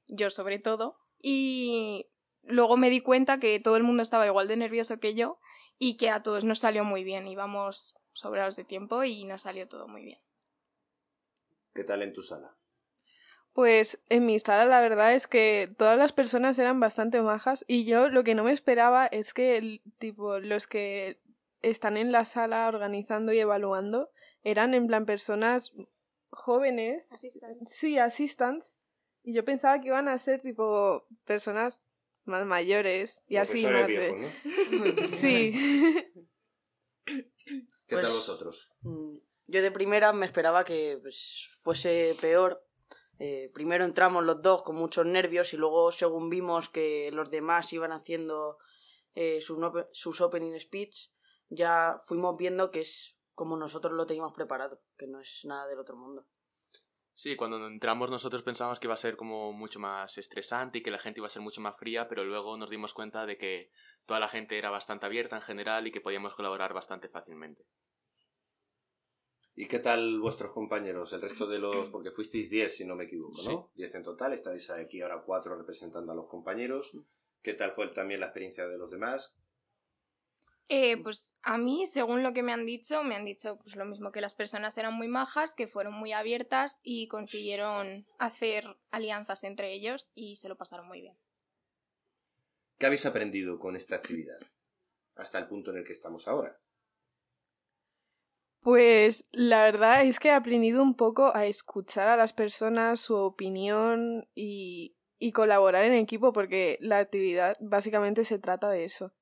yo 0.07 0.29
sobre 0.29 0.59
todo, 0.59 0.95
y 1.21 2.07
luego 2.43 2.77
me 2.77 2.89
di 2.89 3.01
cuenta 3.01 3.37
que 3.37 3.59
todo 3.59 3.75
el 3.75 3.83
mundo 3.83 4.01
estaba 4.01 4.27
igual 4.27 4.47
de 4.47 4.55
nervioso 4.55 4.97
que 5.01 5.13
yo 5.13 5.39
y 5.77 5.97
que 5.97 6.09
a 6.09 6.23
todos 6.23 6.45
nos 6.45 6.59
salió 6.59 6.85
muy 6.85 7.03
bien, 7.03 7.27
íbamos 7.27 7.95
sobrados 8.13 8.55
de 8.55 8.63
tiempo 8.63 9.03
y 9.03 9.25
nos 9.25 9.41
salió 9.41 9.67
todo 9.67 9.89
muy 9.89 10.05
bien. 10.05 10.19
¿Qué 11.73 11.83
tal 11.83 12.01
en 12.01 12.13
tu 12.13 12.21
sala? 12.21 12.57
Pues 13.53 14.01
en 14.09 14.25
mi 14.25 14.39
sala 14.39 14.65
la 14.65 14.79
verdad 14.81 15.13
es 15.13 15.27
que 15.27 15.69
todas 15.77 15.97
las 15.97 16.13
personas 16.13 16.57
eran 16.59 16.79
bastante 16.79 17.21
majas 17.21 17.65
y 17.67 17.83
yo 17.85 18.07
lo 18.09 18.23
que 18.23 18.33
no 18.35 18.43
me 18.45 18.51
esperaba 18.53 19.07
es 19.07 19.33
que 19.33 19.57
el, 19.57 19.81
tipo 19.99 20.39
los 20.39 20.67
que 20.67 21.19
están 21.61 21.97
en 21.97 22.11
la 22.13 22.23
sala 22.25 22.67
organizando 22.67 23.33
y 23.33 23.39
evaluando 23.39 24.09
eran 24.43 24.73
en 24.73 24.87
plan 24.87 25.05
personas 25.05 25.73
jóvenes. 26.29 27.09
Sí, 27.69 27.97
assistants. 27.99 28.79
Y 29.23 29.33
yo 29.33 29.43
pensaba 29.45 29.79
que 29.81 29.89
iban 29.89 30.07
a 30.07 30.17
ser 30.17 30.41
tipo 30.41 31.05
personas 31.25 31.81
más 32.23 32.45
mayores 32.45 33.21
y 33.27 33.35
así 33.35 33.63
más 33.65 33.85
de- 33.87 34.11
¿no? 34.17 35.07
Sí. 35.09 35.53
¿Qué 37.05 37.25
Pues- 37.87 38.01
tal 38.05 38.13
vosotros? 38.13 38.69
Yo 39.51 39.61
de 39.61 39.69
primera 39.69 40.13
me 40.13 40.25
esperaba 40.25 40.63
que 40.63 40.97
pues, 41.01 41.49
fuese 41.59 42.15
peor. 42.21 42.65
Eh, 43.19 43.51
primero 43.53 43.83
entramos 43.83 44.23
los 44.23 44.41
dos 44.41 44.63
con 44.63 44.77
muchos 44.77 45.05
nervios 45.05 45.53
y 45.53 45.57
luego 45.57 45.91
según 45.91 46.29
vimos 46.29 46.69
que 46.69 47.11
los 47.11 47.29
demás 47.29 47.73
iban 47.73 47.91
haciendo 47.91 48.59
eh, 49.13 49.41
sus, 49.41 49.59
sus 49.91 50.21
opening 50.21 50.57
speech, 50.57 51.09
ya 51.49 51.99
fuimos 52.01 52.37
viendo 52.37 52.71
que 52.71 52.79
es 52.79 53.17
como 53.33 53.57
nosotros 53.57 53.93
lo 53.93 54.05
teníamos 54.05 54.33
preparado, 54.33 54.81
que 54.97 55.07
no 55.07 55.19
es 55.19 55.41
nada 55.43 55.67
del 55.67 55.79
otro 55.79 55.97
mundo. 55.97 56.25
Sí, 57.13 57.35
cuando 57.35 57.67
entramos 57.67 58.09
nosotros 58.09 58.43
pensábamos 58.43 58.79
que 58.79 58.87
iba 58.87 58.93
a 58.93 58.97
ser 58.97 59.17
como 59.17 59.51
mucho 59.51 59.79
más 59.79 60.17
estresante 60.17 60.77
y 60.77 60.81
que 60.81 60.91
la 60.91 60.97
gente 60.97 61.19
iba 61.19 61.27
a 61.27 61.29
ser 61.29 61.41
mucho 61.41 61.59
más 61.59 61.77
fría, 61.77 62.07
pero 62.07 62.23
luego 62.23 62.55
nos 62.55 62.69
dimos 62.69 62.93
cuenta 62.93 63.25
de 63.25 63.37
que 63.37 63.69
toda 64.05 64.21
la 64.21 64.29
gente 64.29 64.57
era 64.57 64.69
bastante 64.69 65.07
abierta 65.07 65.35
en 65.35 65.41
general 65.41 65.85
y 65.87 65.91
que 65.91 65.99
podíamos 65.99 66.35
colaborar 66.35 66.73
bastante 66.73 67.09
fácilmente. 67.09 67.65
¿Y 69.55 69.67
qué 69.67 69.79
tal 69.79 70.19
vuestros 70.19 70.53
compañeros? 70.53 71.11
El 71.13 71.21
resto 71.21 71.45
de 71.45 71.59
los... 71.59 71.89
Porque 71.89 72.11
fuisteis 72.11 72.49
10, 72.49 72.75
si 72.75 72.85
no 72.85 72.95
me 72.95 73.03
equivoco, 73.03 73.41
¿no? 73.43 73.71
10 73.75 73.95
en 73.95 74.03
total. 74.03 74.33
Estáis 74.33 74.69
aquí 74.69 75.01
ahora 75.01 75.23
cuatro 75.25 75.57
representando 75.57 76.11
a 76.11 76.15
los 76.15 76.27
compañeros. 76.27 76.91
¿Qué 77.41 77.53
tal 77.53 77.71
fue 77.71 77.87
también 77.89 78.19
la 78.19 78.27
experiencia 78.27 78.67
de 78.67 78.77
los 78.77 78.89
demás? 78.89 79.35
Eh, 80.73 80.95
pues 81.03 81.33
a 81.43 81.57
mí, 81.57 81.85
según 81.85 82.23
lo 82.23 82.31
que 82.31 82.43
me 82.43 82.53
han 82.53 82.65
dicho, 82.65 83.03
me 83.03 83.15
han 83.15 83.25
dicho 83.25 83.57
pues 83.57 83.75
lo 83.75 83.83
mismo 83.83 84.13
que 84.13 84.21
las 84.21 84.35
personas 84.35 84.77
eran 84.77 84.93
muy 84.93 85.09
majas, 85.09 85.53
que 85.53 85.67
fueron 85.67 85.93
muy 85.93 86.13
abiertas 86.13 86.79
y 86.81 87.09
consiguieron 87.09 88.07
hacer 88.19 88.77
alianzas 88.89 89.43
entre 89.43 89.73
ellos 89.73 90.11
y 90.15 90.37
se 90.37 90.47
lo 90.47 90.55
pasaron 90.55 90.87
muy 90.87 91.01
bien. 91.01 91.17
¿Qué 92.77 92.85
habéis 92.85 93.05
aprendido 93.05 93.59
con 93.59 93.75
esta 93.75 93.97
actividad? 93.97 94.39
Hasta 95.15 95.39
el 95.39 95.47
punto 95.47 95.71
en 95.71 95.79
el 95.79 95.83
que 95.83 95.91
estamos 95.91 96.29
ahora. 96.29 96.60
Pues 98.61 99.27
la 99.31 99.63
verdad 99.63 100.03
es 100.03 100.19
que 100.19 100.27
he 100.27 100.31
aprendido 100.31 100.83
un 100.83 100.95
poco 100.95 101.35
a 101.35 101.47
escuchar 101.47 102.07
a 102.07 102.15
las 102.15 102.31
personas, 102.31 102.99
su 102.99 103.15
opinión 103.15 104.29
y, 104.35 104.95
y 105.17 105.31
colaborar 105.31 105.83
en 105.85 105.93
equipo 105.93 106.31
porque 106.31 106.77
la 106.79 106.99
actividad 106.99 107.57
básicamente 107.59 108.23
se 108.23 108.37
trata 108.37 108.69
de 108.69 108.85
eso. 108.85 109.13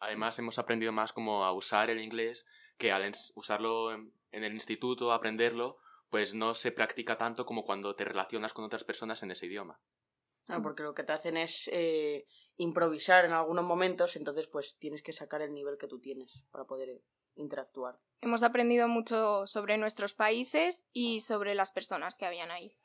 Además, 0.00 0.38
hemos 0.38 0.58
aprendido 0.58 0.90
más 0.90 1.12
como 1.12 1.44
a 1.44 1.52
usar 1.52 1.88
el 1.88 2.00
inglés, 2.00 2.46
que 2.78 2.90
al 2.90 3.12
usarlo 3.34 3.92
en, 3.92 4.12
en 4.32 4.44
el 4.44 4.54
instituto, 4.54 5.12
aprenderlo, 5.12 5.78
pues 6.08 6.34
no 6.34 6.54
se 6.54 6.72
practica 6.72 7.16
tanto 7.16 7.46
como 7.46 7.64
cuando 7.64 7.94
te 7.94 8.04
relacionas 8.04 8.52
con 8.52 8.64
otras 8.64 8.82
personas 8.82 9.22
en 9.22 9.30
ese 9.30 9.46
idioma. 9.46 9.80
Ah, 10.48 10.60
porque 10.60 10.82
lo 10.82 10.94
que 10.94 11.04
te 11.04 11.12
hacen 11.12 11.36
es 11.36 11.68
eh, 11.72 12.26
improvisar 12.56 13.24
en 13.24 13.32
algunos 13.32 13.64
momentos, 13.64 14.16
entonces 14.16 14.48
pues 14.48 14.76
tienes 14.78 15.02
que 15.02 15.12
sacar 15.12 15.42
el 15.42 15.54
nivel 15.54 15.78
que 15.78 15.86
tú 15.86 16.00
tienes 16.00 16.42
para 16.50 16.64
poder 16.64 17.02
interactuar. 17.34 17.98
Hemos 18.20 18.42
aprendido 18.42 18.86
mucho 18.88 19.46
sobre 19.46 19.78
nuestros 19.78 20.14
países 20.14 20.86
y 20.92 21.20
sobre 21.20 21.54
las 21.54 21.72
personas 21.72 22.16
que 22.16 22.26
habían 22.26 22.50
ahí. 22.50 22.76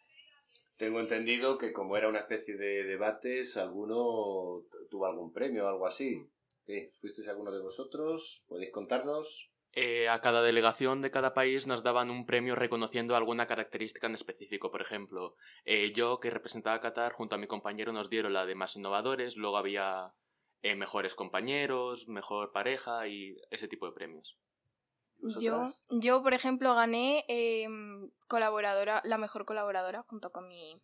Tengo 0.78 1.00
entendido 1.00 1.58
que 1.58 1.74
como 1.74 1.96
era 1.96 2.10
una 2.10 2.20
especie 2.20 2.58
de 2.58 2.84
debates, 2.84 3.58
alguno 3.58 4.64
tuvo 4.90 5.06
algún 5.06 5.32
premio 5.32 5.66
o 5.66 5.70
algo 5.70 5.88
así. 5.88 6.30
¿Qué? 6.66 6.92
¿Fuisteis 6.96 7.28
alguno 7.28 7.52
de 7.52 7.62
vosotros? 7.62 8.44
¿Podéis 8.48 8.72
contarnos? 8.72 9.52
Eh, 9.78 10.08
a 10.08 10.22
cada 10.22 10.42
delegación 10.42 11.02
de 11.02 11.12
cada 11.12 11.34
país 11.34 11.68
nos 11.68 11.84
daban 11.84 12.10
un 12.10 12.26
premio 12.26 12.56
reconociendo 12.56 13.16
alguna 13.18 13.46
característica 13.46 14.08
en 14.08 14.16
específico. 14.16 14.72
Por 14.72 14.82
ejemplo, 14.82 15.36
eh, 15.66 15.92
yo, 15.94 16.22
que 16.22 16.30
representaba 16.30 16.78
a 16.78 16.82
Qatar, 16.82 17.12
junto 17.12 17.36
a 17.36 17.38
mi 17.38 17.46
compañero 17.46 17.92
nos 17.92 18.10
dieron 18.10 18.32
la 18.32 18.46
de 18.46 18.56
más 18.56 18.78
innovadores, 18.78 19.36
luego 19.36 19.58
había 19.58 20.14
eh, 20.66 20.76
mejores 20.76 21.14
compañeros, 21.14 22.08
mejor 22.08 22.52
pareja 22.52 23.08
y 23.08 23.38
ese 23.52 23.68
tipo 23.68 23.86
de 23.86 23.92
premios. 23.92 24.36
Yo, 25.40 25.72
yo, 25.92 26.24
por 26.24 26.34
ejemplo, 26.34 26.74
gané 26.74 27.24
em, 27.28 28.10
colaboradora, 28.28 29.00
la 29.06 29.20
mejor 29.20 29.46
colaboradora 29.46 30.02
junto 30.10 30.32
con 30.32 30.48
mi 30.48 30.82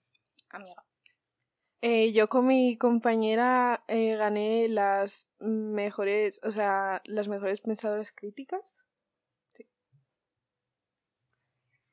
amiga. 0.50 0.86
Eh, 1.82 2.12
yo 2.12 2.30
con 2.30 2.46
mi 2.46 2.78
compañera 2.78 3.84
eh, 3.88 4.16
gané 4.18 4.68
las 4.70 5.28
mejores, 5.40 6.40
o 6.44 6.52
sea, 6.52 7.02
las 7.06 7.28
mejores 7.28 7.62
pensadoras 7.62 8.12
críticas. 8.12 8.88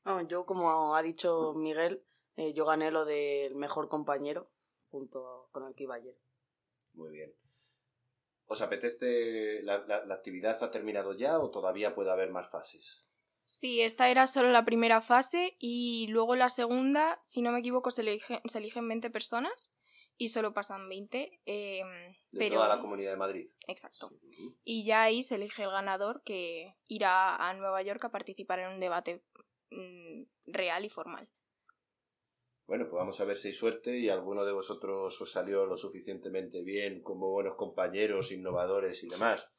Ah, 0.03 0.21
yo, 0.27 0.45
como 0.45 0.95
ha 0.95 1.01
dicho 1.01 1.53
Miguel, 1.55 2.03
eh, 2.35 2.53
yo 2.53 2.65
gané 2.65 2.91
lo 2.91 3.03
del 3.05 3.55
mejor 3.55 3.89
compañero 3.89 4.47
junto 4.91 5.49
con 5.51 5.63
el 5.67 5.73
que 5.73 5.85
iba 5.85 5.95
ayer. 5.95 6.15
Muy 6.93 7.09
bien. 7.09 7.33
¿Os 8.51 8.61
apetece... 8.61 9.61
La, 9.63 9.77
la- 9.87 10.05
la 10.05 10.15
actividad 10.15 10.61
ha 10.63 10.71
terminado 10.71 11.13
ya 11.13 11.39
o 11.39 11.51
todavía 11.51 11.93
puede 11.93 12.11
haber 12.11 12.31
más 12.31 12.49
fases? 12.49 13.07
Sí, 13.45 13.81
esta 13.81 14.09
era 14.09 14.27
solo 14.27 14.49
la 14.49 14.65
primera 14.65 15.01
fase 15.01 15.55
y 15.59 16.07
luego 16.09 16.35
la 16.35 16.49
segunda, 16.49 17.19
si 17.23 17.41
no 17.41 17.51
me 17.51 17.59
equivoco, 17.59 17.91
se, 17.91 18.01
elige- 18.03 18.41
se 18.45 18.57
eligen 18.57 18.87
20 18.87 19.09
personas 19.09 19.71
y 20.17 20.29
solo 20.29 20.53
pasan 20.53 20.89
20. 20.89 21.41
em, 21.45 21.87
De 22.31 22.39
pero... 22.39 22.55
toda 22.55 22.67
la 22.75 22.81
Comunidad 22.81 23.11
de 23.11 23.17
Madrid. 23.17 23.49
Exacto. 23.67 24.11
Y 24.63 24.83
ya 24.83 25.03
ahí 25.03 25.23
se 25.23 25.35
elige 25.35 25.63
el 25.63 25.69
ganador 25.71 26.21
que 26.23 26.75
irá 26.87 27.35
a 27.35 27.53
Nueva 27.53 27.81
York 27.83 28.03
a 28.05 28.11
participar 28.11 28.59
en 28.59 28.69
un 28.73 28.79
debate 28.79 29.23
mm, 29.71 30.23
real 30.47 30.85
y 30.85 30.89
formal. 30.89 31.29
Bueno, 32.69 32.85
pues 32.87 32.99
vamos 32.99 33.19
a 33.19 33.25
ver 33.25 33.35
si 33.35 33.47
hay 33.47 33.53
suerte 33.55 33.97
y 33.97 34.09
alguno 34.09 34.45
de 34.45 34.51
vosotros 34.51 35.19
os 35.19 35.31
salió 35.31 35.65
lo 35.65 35.75
suficientemente 35.75 36.61
bien 36.61 37.01
como 37.01 37.31
buenos 37.31 37.55
compañeros, 37.55 38.31
innovadores 38.31 39.03
y 39.03 39.09
demás. 39.09 39.49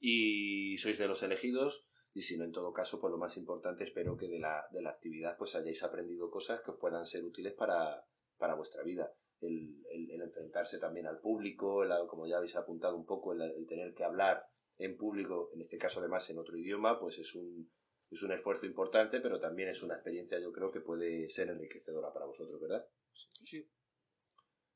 Y 0.00 0.76
sois 0.78 0.98
de 0.98 1.06
los 1.06 1.22
elegidos. 1.22 1.86
Y 2.12 2.22
si 2.22 2.36
no, 2.36 2.42
en 2.42 2.50
todo 2.50 2.72
caso, 2.72 2.98
pues 3.00 3.12
lo 3.12 3.16
más 3.16 3.36
importante, 3.36 3.84
espero 3.84 4.16
que 4.16 4.26
de 4.28 4.40
la, 4.40 4.66
de 4.72 4.82
la 4.82 4.90
actividad 4.90 5.36
pues 5.38 5.54
hayáis 5.54 5.84
aprendido 5.84 6.30
cosas 6.30 6.60
que 6.62 6.72
os 6.72 6.78
puedan 6.80 7.06
ser 7.06 7.22
útiles 7.24 7.54
para, 7.54 8.04
para 8.38 8.56
vuestra 8.56 8.82
vida. 8.82 9.14
El, 9.40 9.76
el- 9.92 10.10
el 10.10 10.22
enfrentarse 10.22 10.80
también 10.80 11.06
al 11.06 11.20
público, 11.20 11.84
el- 11.84 12.08
como 12.08 12.26
ya 12.26 12.38
habéis 12.38 12.56
apuntado 12.56 12.96
un 12.96 13.06
poco, 13.06 13.34
el, 13.34 13.40
el 13.42 13.66
tener 13.68 13.94
que 13.94 14.02
hablar 14.02 14.42
en 14.78 14.96
público, 14.96 15.50
en 15.54 15.60
este 15.60 15.78
caso 15.78 16.00
además 16.00 16.28
en 16.28 16.38
otro 16.38 16.56
idioma, 16.58 16.98
pues 16.98 17.18
es 17.18 17.36
un, 17.36 17.70
es 18.12 18.22
un 18.22 18.32
esfuerzo 18.32 18.66
importante, 18.66 19.20
pero 19.20 19.40
también 19.40 19.70
es 19.70 19.82
una 19.82 19.94
experiencia 19.94 20.38
yo 20.38 20.52
creo 20.52 20.70
que 20.70 20.80
puede 20.80 21.30
ser 21.30 21.48
enriquecedora 21.48 22.12
para 22.12 22.26
vosotros, 22.26 22.60
¿verdad? 22.60 22.86
Sí. 23.12 23.66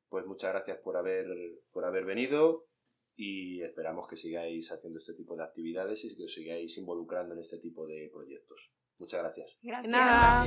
Pues 0.09 0.25
muchas 0.27 0.53
gracias 0.53 0.79
por 0.79 0.97
haber, 0.97 1.27
por 1.71 1.85
haber 1.85 2.05
venido 2.05 2.69
y 3.15 3.63
esperamos 3.63 4.09
que 4.09 4.17
sigáis 4.17 4.73
haciendo 4.73 4.99
este 4.99 5.15
tipo 5.15 5.37
de 5.37 5.45
actividades 5.45 6.05
y 6.05 6.17
que 6.17 6.25
os 6.25 6.33
sigáis 6.33 6.79
involucrando 6.79 7.35
en 7.35 7.41
este 7.41 7.59
tipo 7.59 7.87
de 7.87 8.09
proyectos. 8.13 8.73
Muchas 8.99 9.21
gracias. 9.21 9.59
Gracias. 9.63 10.47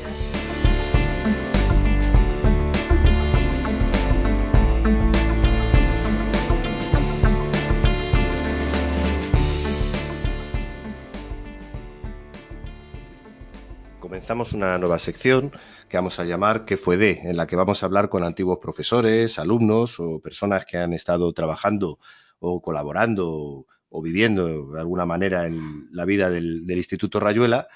Comenzamos 14.10 14.54
una 14.54 14.80
nueva 14.80 14.98
sección 14.98 15.51
que 15.88 15.96
vamos 15.96 16.20
a 16.20 16.25
llamar 16.25 16.66
¿Qué 16.66 16.78
fue 16.78 16.98
de? 16.98 17.22
en 17.25 17.38
la 17.38 17.46
que 17.46 17.56
vamos 17.56 17.84
a 17.84 17.86
hablar 17.86 18.10
con 18.10 18.24
antiguos 18.24 18.58
profesores, 18.60 19.38
alumnos 19.38 20.00
o 20.00 20.20
personas 20.20 20.66
que 20.66 20.78
han 20.80 20.94
estado 20.94 21.32
trabajando 21.32 22.00
o 22.39 22.60
colaborando 22.60 23.68
o 23.88 24.01
viviendo 24.01 24.72
de 24.72 24.80
alguna 24.80 25.06
manera 25.06 25.46
en 25.46 25.86
la 25.92 26.06
vida 26.06 26.32
del, 26.32 26.66
Instituto 26.68 27.20
Rayuela 27.20 27.68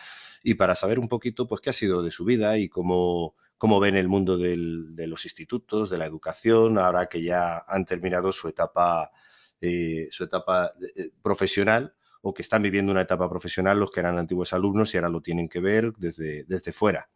y 0.42 0.56
para 0.56 0.74
saber 0.74 0.98
un 0.98 1.08
poquito 1.08 1.48
pues 1.48 1.62
qué 1.62 1.70
ha 1.70 1.74
sido 1.74 2.02
de 2.02 2.10
su 2.10 2.26
vida 2.26 2.58
y 2.58 2.68
cómo, 2.68 3.36
cómo 3.60 3.80
ven 3.80 3.96
el 3.96 4.08
mundo 4.08 4.40
de 4.40 4.58
los 5.08 5.26
institutos, 5.26 5.92
de 5.92 6.00
la 6.00 6.08
educación, 6.08 6.80
ahora 6.80 7.06
que 7.06 7.22
ya 7.22 7.64
han 7.68 7.86
terminado 7.86 8.32
su 8.32 8.48
etapa, 8.48 9.12
eh, 9.62 10.08
su 10.10 10.24
etapa 10.24 10.72
eh, 10.96 11.12
profesional 11.22 11.94
o 12.26 12.34
que 12.34 12.42
están 12.42 12.64
viviendo 12.64 12.92
una 12.92 13.02
etapa 13.02 13.30
profesional 13.30 13.80
los 13.80 13.92
que 13.92 14.00
eran 14.00 14.18
antiguos 14.18 14.54
alumnos 14.54 14.94
y 14.94 14.98
ahora 14.98 15.10
lo 15.10 15.22
tienen 15.22 15.50
que 15.50 15.60
ver 15.60 15.92
desde, 15.98 16.46
desde 16.46 16.72
fuera. 16.72 17.10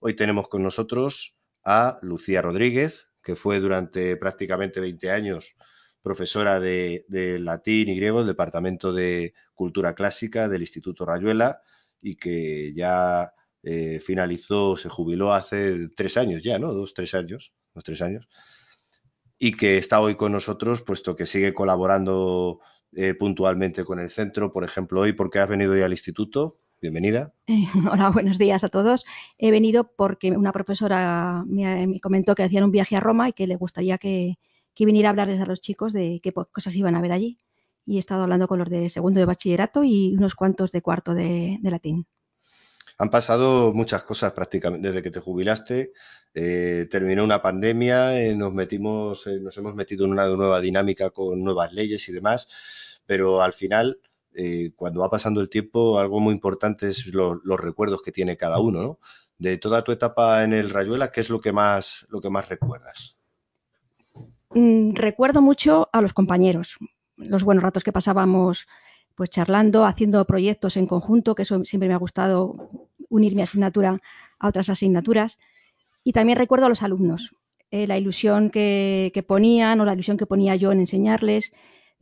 Hoy 0.00 0.14
tenemos 0.14 0.48
con 0.48 0.64
nosotros 0.64 1.36
a 1.64 1.98
Lucía 2.02 2.42
Rodríguez, 2.42 3.06
que 3.22 3.36
fue 3.36 3.60
durante 3.60 4.16
prácticamente 4.16 4.80
20 4.80 5.12
años 5.12 5.54
profesora 6.02 6.58
de, 6.58 7.04
latín 7.40 7.88
y 7.88 7.96
griego 7.96 8.18
del 8.18 8.26
Departamento 8.26 8.92
de 8.92 9.32
Cultura 9.54 9.94
Clásica 9.94 10.48
del 10.48 10.62
Instituto 10.62 11.06
Rayuela 11.06 11.62
y 12.00 12.16
que 12.16 12.72
ya 12.74 13.32
eh, 13.62 14.00
finalizó, 14.00 14.76
se 14.76 14.88
jubiló 14.88 15.32
hace 15.32 15.88
tres 15.90 16.16
años 16.16 16.42
ya, 16.42 16.58
¿no? 16.58 16.74
Dos, 16.74 16.94
tres 16.94 17.14
años, 17.14 17.54
dos, 17.72 17.84
tres 17.84 18.02
años. 18.02 18.28
Y 19.38 19.52
que 19.52 19.78
está 19.78 20.00
hoy 20.00 20.16
con 20.16 20.32
nosotros, 20.32 20.82
puesto 20.82 21.14
que 21.14 21.26
sigue 21.26 21.54
colaborando 21.54 22.58
eh, 22.94 23.14
puntualmente 23.14 23.84
con 23.84 23.98
el 23.98 24.10
centro, 24.10 24.52
por 24.52 24.64
ejemplo, 24.64 25.00
hoy, 25.00 25.12
porque 25.12 25.38
has 25.38 25.48
venido 25.48 25.72
hoy 25.72 25.82
al 25.82 25.92
instituto. 25.92 26.58
Bienvenida. 26.82 27.32
Eh, 27.46 27.64
hola, 27.90 28.10
buenos 28.10 28.38
días 28.38 28.64
a 28.64 28.68
todos. 28.68 29.04
He 29.38 29.50
venido 29.50 29.92
porque 29.96 30.32
una 30.32 30.52
profesora 30.52 31.44
me, 31.46 32.00
comentó 32.00 32.34
que 32.34 32.42
hacían 32.42 32.64
un 32.64 32.70
viaje 32.70 32.96
a 32.96 33.00
Roma 33.00 33.28
y 33.28 33.32
que 33.32 33.46
le 33.46 33.56
gustaría 33.56 33.98
que, 33.98 34.36
viniera 34.78 35.08
a 35.08 35.10
hablarles 35.10 35.40
a 35.40 35.46
los 35.46 35.60
chicos 35.60 35.92
de 35.92 36.20
qué 36.22 36.32
cosas 36.32 36.74
iban 36.74 36.96
a 36.96 37.00
ver 37.00 37.12
allí. 37.12 37.38
Y 37.86 37.96
he 37.96 37.98
estado 37.98 38.24
hablando 38.24 38.48
con 38.48 38.58
los 38.58 38.68
de 38.68 38.90
segundo 38.90 39.20
de 39.20 39.26
bachillerato 39.26 39.84
y 39.84 40.14
unos 40.16 40.34
cuantos 40.34 40.72
de 40.72 40.82
cuarto 40.82 41.14
de, 41.14 41.58
latín. 41.62 42.06
Han 43.02 43.10
pasado 43.10 43.72
muchas 43.74 44.04
cosas 44.04 44.32
prácticamente 44.32 44.88
desde 44.88 45.02
que 45.02 45.10
te 45.10 45.20
jubilaste. 45.20 45.92
Eh, 46.34 46.86
terminó 46.90 47.24
una 47.24 47.42
pandemia, 47.42 48.12
nos 48.36 48.54
metimos, 48.54 49.26
nos 49.40 49.56
hemos 49.58 49.74
metido 49.74 50.06
en 50.06 50.12
una 50.12 50.26
nueva 50.28 50.60
dinámica 50.60 51.10
con 51.10 51.42
nuevas 51.42 51.72
leyes 51.72 52.08
y 52.08 52.12
demás 52.12 52.48
pero 53.06 53.42
al 53.42 53.52
final, 53.52 54.00
eh, 54.34 54.72
cuando 54.76 55.00
va 55.00 55.10
pasando 55.10 55.40
el 55.40 55.48
tiempo, 55.48 55.98
algo 55.98 56.20
muy 56.20 56.34
importante 56.34 56.88
es 56.88 57.06
los 57.06 57.60
recuerdos 57.60 58.02
que 58.02 58.12
tiene 58.12 58.36
cada 58.36 58.60
uno, 58.60 58.82
¿no? 58.82 58.98
De 59.38 59.58
toda 59.58 59.82
tu 59.82 59.92
etapa 59.92 60.44
en 60.44 60.52
el 60.52 60.70
Rayuela, 60.70 61.10
¿qué 61.10 61.20
es 61.20 61.30
lo 61.30 61.40
que 61.40 61.52
más, 61.52 62.06
lo 62.08 62.20
que 62.20 62.30
más 62.30 62.48
recuerdas? 62.48 63.16
Mm, 64.50 64.94
recuerdo 64.94 65.42
mucho 65.42 65.88
a 65.92 66.00
los 66.00 66.12
compañeros, 66.12 66.78
los 67.16 67.42
buenos 67.42 67.62
ratos 67.62 67.82
que 67.82 67.92
pasábamos 67.92 68.66
pues 69.14 69.28
charlando, 69.28 69.84
haciendo 69.84 70.24
proyectos 70.24 70.76
en 70.76 70.86
conjunto, 70.86 71.34
que 71.34 71.42
eso 71.42 71.62
siempre 71.64 71.88
me 71.88 71.94
ha 71.94 71.98
gustado 71.98 72.88
unir 73.12 73.34
mi 73.34 73.42
asignatura 73.42 73.98
a 74.38 74.48
otras 74.48 74.68
asignaturas. 74.68 75.38
Y 76.04 76.12
también 76.12 76.38
recuerdo 76.38 76.66
a 76.66 76.68
los 76.68 76.82
alumnos, 76.82 77.34
eh, 77.70 77.86
la 77.86 77.96
ilusión 77.96 78.50
que, 78.50 79.10
que, 79.14 79.22
ponían 79.22 79.80
o 79.80 79.84
la 79.84 79.94
ilusión 79.94 80.16
que 80.16 80.26
ponía 80.26 80.56
yo 80.56 80.72
en 80.72 80.80
enseñarles, 80.80 81.52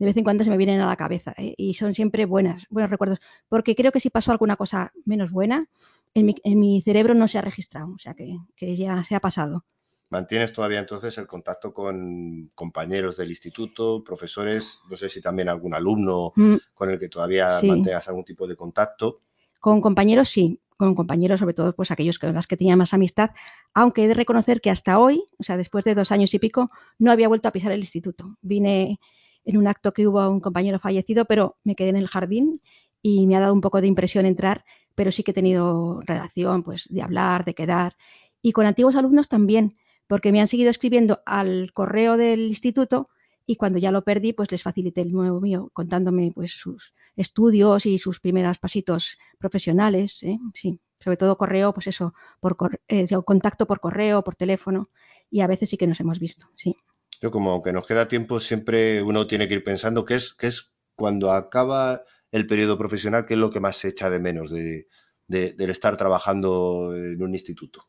de 0.01 0.07
vez 0.07 0.17
en 0.17 0.23
cuando 0.23 0.43
se 0.43 0.49
me 0.49 0.57
vienen 0.57 0.81
a 0.81 0.87
la 0.87 0.95
cabeza 0.95 1.35
¿eh? 1.37 1.53
y 1.57 1.75
son 1.75 1.93
siempre 1.93 2.25
buenas, 2.25 2.65
buenos 2.71 2.89
recuerdos, 2.89 3.19
porque 3.47 3.75
creo 3.75 3.91
que 3.91 3.99
si 3.99 4.09
pasó 4.09 4.31
alguna 4.31 4.55
cosa 4.55 4.91
menos 5.05 5.29
buena, 5.29 5.69
en 6.15 6.25
mi, 6.59 6.81
cerebro 6.81 7.13
no 7.13 7.27
se 7.27 7.37
ha 7.37 7.41
registrado, 7.41 7.93
o 7.93 7.99
sea 7.99 8.15
que, 8.15 8.35
ya 8.75 9.03
se 9.03 9.13
ha 9.13 9.19
pasado. 9.19 9.63
¿Mantienes 10.09 10.51
todavía 10.53 10.79
entonces 10.79 11.15
el 11.19 11.27
contacto 11.27 11.71
con 11.71 12.51
compañeros 12.55 13.15
del 13.15 13.29
instituto, 13.29 14.03
profesores? 14.03 14.79
No 14.89 14.97
sé 14.97 15.07
si 15.07 15.21
también 15.21 15.49
algún 15.49 15.75
alumno 15.75 16.33
mm. 16.35 16.55
con 16.73 16.89
el 16.89 16.97
que 16.97 17.07
todavía 17.07 17.59
mantengas 17.61 18.07
algún 18.07 18.25
tipo 18.25 18.47
de 18.47 18.55
contacto. 18.55 19.21
Con 19.59 19.79
compañeros 19.81 20.29
sí, 20.29 20.59
con 20.85 20.95
compañeros, 20.95 21.39
sobre 21.39 21.53
todo 21.53 21.75
pues 21.75 21.91
aquellos 21.91 22.17
con 22.17 22.33
los 22.33 22.47
que 22.47 22.57
tenía 22.57 22.75
más 22.75 22.93
amistad, 22.93 23.31
aunque 23.73 24.03
he 24.03 24.07
de 24.07 24.13
reconocer 24.13 24.61
que 24.61 24.69
hasta 24.69 24.99
hoy, 24.99 25.23
o 25.37 25.43
sea, 25.43 25.57
después 25.57 25.85
de 25.85 25.93
dos 25.95 26.11
años 26.11 26.33
y 26.33 26.39
pico, 26.39 26.67
no 26.97 27.11
había 27.11 27.27
vuelto 27.27 27.47
a 27.47 27.51
pisar 27.51 27.71
el 27.71 27.81
instituto. 27.81 28.37
Vine 28.41 28.99
en 29.45 29.57
un 29.57 29.67
acto 29.67 29.91
que 29.91 30.07
hubo 30.07 30.27
un 30.27 30.39
compañero 30.39 30.79
fallecido, 30.79 31.25
pero 31.25 31.57
me 31.63 31.75
quedé 31.75 31.89
en 31.89 31.97
el 31.97 32.07
jardín 32.07 32.57
y 33.01 33.27
me 33.27 33.35
ha 33.35 33.39
dado 33.39 33.53
un 33.53 33.61
poco 33.61 33.79
de 33.79 33.87
impresión 33.87 34.25
entrar, 34.25 34.65
pero 34.95 35.11
sí 35.11 35.23
que 35.23 35.31
he 35.31 35.33
tenido 35.33 36.01
relación, 36.01 36.63
pues, 36.63 36.87
de 36.89 37.01
hablar, 37.01 37.45
de 37.45 37.53
quedar. 37.53 37.95
Y 38.41 38.51
con 38.51 38.65
antiguos 38.65 38.95
alumnos 38.95 39.29
también, 39.29 39.73
porque 40.07 40.31
me 40.31 40.41
han 40.41 40.47
seguido 40.47 40.71
escribiendo 40.71 41.21
al 41.25 41.71
correo 41.73 42.17
del 42.17 42.41
instituto 42.47 43.09
y 43.51 43.57
cuando 43.57 43.79
ya 43.79 43.91
lo 43.91 44.05
perdí, 44.05 44.31
pues 44.31 44.49
les 44.49 44.63
facilité 44.63 45.01
el 45.01 45.11
nuevo 45.11 45.41
mío, 45.41 45.69
contándome 45.73 46.31
pues 46.33 46.53
sus 46.53 46.93
estudios 47.17 47.85
y 47.85 47.97
sus 47.97 48.21
primeros 48.21 48.59
pasitos 48.59 49.17
profesionales, 49.37 50.23
¿eh? 50.23 50.39
sí, 50.53 50.79
sobre 51.01 51.17
todo 51.17 51.37
correo, 51.37 51.73
pues 51.73 51.87
eso, 51.87 52.13
por 52.39 52.55
eh, 52.87 53.05
contacto 53.25 53.67
por 53.67 53.81
correo, 53.81 54.23
por 54.23 54.35
teléfono, 54.35 54.89
y 55.29 55.41
a 55.41 55.47
veces 55.47 55.69
sí 55.69 55.75
que 55.75 55.85
nos 55.85 55.99
hemos 55.99 56.17
visto, 56.17 56.47
sí. 56.55 56.77
Yo 57.21 57.29
como 57.29 57.51
aunque 57.51 57.73
nos 57.73 57.85
queda 57.85 58.07
tiempo, 58.07 58.39
siempre 58.39 59.03
uno 59.03 59.27
tiene 59.27 59.49
que 59.49 59.55
ir 59.55 59.65
pensando 59.65 60.05
qué 60.05 60.15
es, 60.15 60.33
qué 60.33 60.47
es 60.47 60.71
cuando 60.95 61.33
acaba 61.33 62.03
el 62.31 62.47
periodo 62.47 62.77
profesional, 62.77 63.25
qué 63.25 63.33
es 63.33 63.39
lo 63.39 63.51
que 63.51 63.59
más 63.59 63.75
se 63.75 63.89
echa 63.89 64.09
de 64.09 64.19
menos 64.21 64.49
de, 64.49 64.87
del 65.27 65.69
estar 65.69 65.97
trabajando 65.97 66.95
en 66.95 67.21
un 67.21 67.33
instituto. 67.33 67.85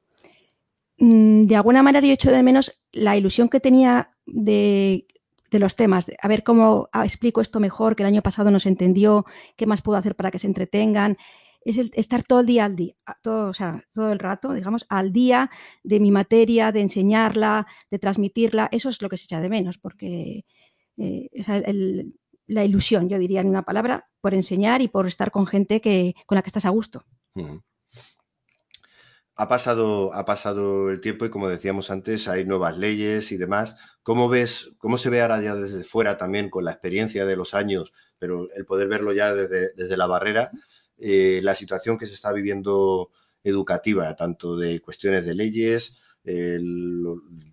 Mm, 0.99 1.43
de 1.43 1.55
alguna 1.55 1.85
manera 1.85 2.05
yo 2.05 2.15
echo 2.15 2.33
de 2.33 2.43
menos 2.43 2.77
la 2.91 3.17
ilusión 3.17 3.49
que 3.49 3.61
tenía 3.61 4.11
de, 4.27 5.07
de 5.53 5.59
los 5.59 5.77
temas, 5.77 6.07
a 6.21 6.29
ver 6.29 6.43
cómo 6.43 6.89
ah, 6.93 7.05
explico 7.05 7.41
esto 7.41 7.61
mejor, 7.61 7.95
que 7.95 8.03
el 8.03 8.09
año 8.09 8.23
pasado 8.23 8.51
no 8.51 8.59
se 8.59 8.71
entendió, 8.71 9.27
qué 9.57 9.67
más 9.67 9.83
puedo 9.83 9.99
hacer 9.99 10.17
para 10.17 10.31
que 10.31 10.39
se 10.39 10.47
entretengan, 10.49 11.19
es 11.65 11.79
el 11.79 11.93
estar 11.95 12.25
todo 12.25 12.41
el 12.41 12.47
día 12.47 12.65
al 12.65 12.75
día, 12.75 12.95
todo, 13.23 13.51
o 13.51 13.55
sea, 13.55 13.85
todo 13.93 14.11
el 14.11 14.19
rato, 14.19 14.53
digamos, 14.53 14.85
al 14.89 15.13
día 15.13 15.51
de 15.85 16.01
mi 16.01 16.11
materia, 16.11 16.73
de 16.73 16.81
enseñarla, 16.81 17.67
de 17.91 17.99
transmitirla, 17.99 18.69
eso 18.73 18.89
es 18.89 19.01
lo 19.01 19.09
que 19.09 19.17
se 19.17 19.25
echa 19.25 19.41
de 19.41 19.49
menos, 19.49 19.79
porque 19.79 20.45
eh, 20.97 21.29
la 22.47 22.65
ilusión, 22.65 23.09
yo 23.09 23.19
diría 23.19 23.43
en 23.43 23.49
una 23.49 23.63
palabra, 23.63 24.09
por 24.21 24.35
enseñar 24.35 24.83
y 24.83 24.89
por 24.89 25.07
estar 25.07 25.31
con 25.31 25.47
gente 25.47 25.81
que, 25.81 26.15
con 26.27 26.37
la 26.37 26.43
que 26.43 26.49
estás 26.49 26.65
a 26.65 26.71
gusto. 26.71 27.05
Ha 29.35 29.49
pasado, 29.49 30.13
ha 30.13 30.25
pasado 30.25 30.91
el 30.91 31.01
tiempo 31.01 31.25
y 31.25 31.31
como 31.31 31.49
decíamos 31.49 31.91
antes, 31.91 32.29
hay 32.29 32.45
nuevas 32.45 32.77
leyes 32.77 33.33
y 33.33 33.39
demás. 33.39 33.77
¿Cómo 34.03 34.29
ves, 34.29 34.73
cómo 34.79 34.99
se 34.99 35.09
ve 35.11 35.23
ahora 35.23 35.41
ya 35.41 35.55
desde 35.55 35.85
fuera 35.85 36.19
también 36.19 36.51
con 36.51 36.65
la 36.65 36.73
experiencia 36.73 37.25
de 37.25 37.37
los 37.37 37.55
años, 37.55 37.93
pero 38.19 38.49
el 38.55 38.67
poder 38.67 38.89
verlo 38.89 39.13
ya 39.13 39.33
desde, 39.35 39.73
desde 39.75 39.97
la 39.97 40.07
barrera? 40.07 40.51
Eh, 40.99 41.41
la 41.43 41.55
situación 41.55 41.99
que 41.99 42.07
se 42.07 42.15
está 42.15 42.33
viviendo 42.33 43.11
educativa, 43.43 44.15
tanto 44.15 44.57
de 44.57 44.81
cuestiones 44.81 45.25
de 45.25 45.35
leyes, 45.35 45.95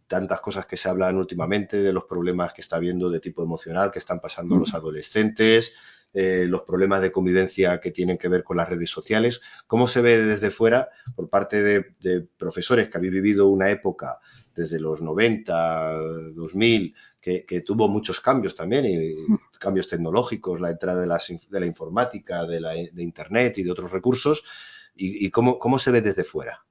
tantas 0.07 0.41
cosas 0.41 0.65
que 0.65 0.77
se 0.77 0.89
hablan 0.89 1.17
últimamente, 1.17 1.77
de 1.77 1.93
los 1.93 2.03
problemas 2.03 2.53
que 2.53 2.61
está 2.61 2.75
habiendo 2.75 3.09
de 3.09 3.19
tipo 3.19 3.43
emocional 3.43 3.91
que 3.91 3.99
están 3.99 4.19
pasando 4.19 4.55
los 4.57 4.73
adolescentes, 4.73 5.73
eh, 6.13 6.45
los 6.47 6.61
problemas 6.61 7.01
de 7.01 7.11
convivencia 7.11 7.79
que 7.79 7.91
tienen 7.91 8.17
que 8.17 8.29
ver 8.29 8.43
con 8.43 8.57
las 8.57 8.67
redes 8.67 8.89
sociales. 8.89 9.41
¿Cómo 9.67 9.87
se 9.87 10.01
ve 10.01 10.17
desde 10.17 10.49
fuera 10.49 10.89
por 11.15 11.29
parte 11.29 11.61
de, 11.61 12.27
profesores 12.37 12.89
que 12.89 12.97
habéis 12.97 13.13
vivido 13.13 13.49
una 13.49 13.69
época 13.69 14.19
desde 14.55 14.79
los 14.79 15.01
90, 15.01 15.97
2000, 16.33 16.95
que, 17.21 17.63
tuvo 17.65 17.87
muchos 17.87 18.21
cambios 18.21 18.55
también, 18.55 18.85
y, 18.85 19.13
cambios 19.59 19.87
tecnológicos, 19.87 20.59
la 20.59 20.71
entrada 20.71 21.01
de, 21.01 21.07
la 21.59 21.65
informática, 21.65 22.45
de, 22.45 22.59
la, 22.59 22.71
de 22.71 23.03
Internet 23.03 23.59
y 23.59 23.63
de 23.63 23.71
otros 23.71 23.91
recursos, 23.91 24.43
y, 24.95 25.29
cómo, 25.29 25.59
cómo 25.59 25.79
se 25.79 25.91
ve 25.91 26.01
desde 26.01 26.23
fuera. 26.23 26.65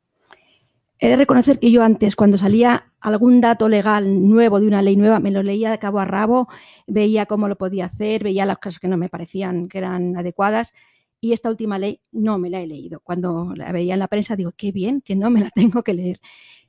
He 1.00 1.08
de 1.08 1.16
reconocer 1.16 1.60
que 1.60 1.70
yo 1.70 1.82
antes, 1.84 2.16
cuando 2.16 2.38
salía 2.38 2.92
algún 3.00 3.40
dato 3.40 3.68
legal 3.68 4.28
nuevo 4.28 4.58
de 4.58 4.66
una 4.66 4.82
ley 4.82 4.96
nueva, 4.96 5.20
me 5.20 5.30
lo 5.30 5.44
leía 5.44 5.70
de 5.70 5.78
cabo 5.78 6.00
a 6.00 6.04
rabo, 6.04 6.48
veía 6.88 7.26
cómo 7.26 7.46
lo 7.46 7.56
podía 7.56 7.84
hacer, 7.84 8.24
veía 8.24 8.44
las 8.44 8.58
cosas 8.58 8.80
que 8.80 8.88
no 8.88 8.96
me 8.96 9.08
parecían 9.08 9.68
que 9.68 9.78
eran 9.78 10.16
adecuadas. 10.16 10.74
Y 11.20 11.32
esta 11.32 11.50
última 11.50 11.78
ley 11.78 12.00
no 12.10 12.38
me 12.38 12.50
la 12.50 12.60
he 12.60 12.66
leído. 12.66 13.00
Cuando 13.00 13.52
la 13.54 13.70
veía 13.70 13.94
en 13.94 14.00
la 14.00 14.08
prensa 14.08 14.34
digo, 14.34 14.52
qué 14.56 14.72
bien, 14.72 15.00
que 15.00 15.14
no 15.14 15.30
me 15.30 15.40
la 15.40 15.50
tengo 15.54 15.84
que 15.84 15.94
leer. 15.94 16.20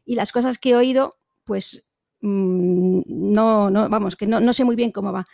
Y 0.06 0.16
las 0.16 0.32
cosas 0.32 0.60
que 0.60 0.72
he 0.72 0.76
oído, 0.76 1.18
pues 1.44 1.84
mm, 2.22 3.02
no, 3.08 3.72
no, 3.72 3.90
vamos, 3.90 4.16
que 4.16 4.28
no, 4.28 4.40
no 4.40 4.54
sé 4.54 4.64
muy 4.64 4.76
bien 4.76 4.92
cómo 4.92 5.12
va. 5.12 5.28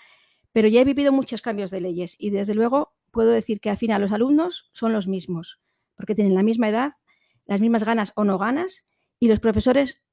Pero 0.53 0.69
ya 0.69 0.79
he 0.79 0.85
vivido 0.85 1.11
muchos 1.11 1.41
cambios 1.41 1.69
de 1.69 1.81
leyes 1.81 2.15
y 2.17 2.29
desde 2.29 2.55
luego 2.55 2.93
puedo 3.11 3.31
decir 3.31 3.59
que 3.59 3.69
al 3.69 3.77
final 3.77 4.01
los 4.01 4.13
alumnos 4.13 4.69
son 4.71 4.93
los 4.93 5.05
mismos, 5.05 5.59
porque 5.95 6.15
tienen 6.15 6.33
la 6.33 6.43
misma 6.43 6.69
edad, 6.69 6.93
las 7.45 7.61
mismas 7.61 7.83
ganas 7.83 8.11
o 8.15 8.23
no 8.23 8.37
ganas, 8.37 8.85
y 9.19 9.27
los 9.27 9.39
profesores, 9.39 10.03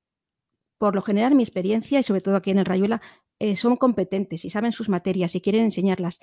por 0.78 0.94
lo 0.94 1.02
general, 1.02 1.34
mi 1.34 1.42
experiencia, 1.42 2.00
y 2.00 2.02
sobre 2.02 2.20
todo 2.20 2.36
aquí 2.36 2.50
en 2.50 2.58
el 2.58 2.64
Rayuela, 2.64 3.00
eh, 3.38 3.56
son 3.56 3.76
competentes 3.76 4.44
y 4.44 4.50
saben 4.50 4.72
sus 4.72 4.88
materias 4.88 5.34
y 5.34 5.40
quieren 5.40 5.62
enseñarlas. 5.62 6.20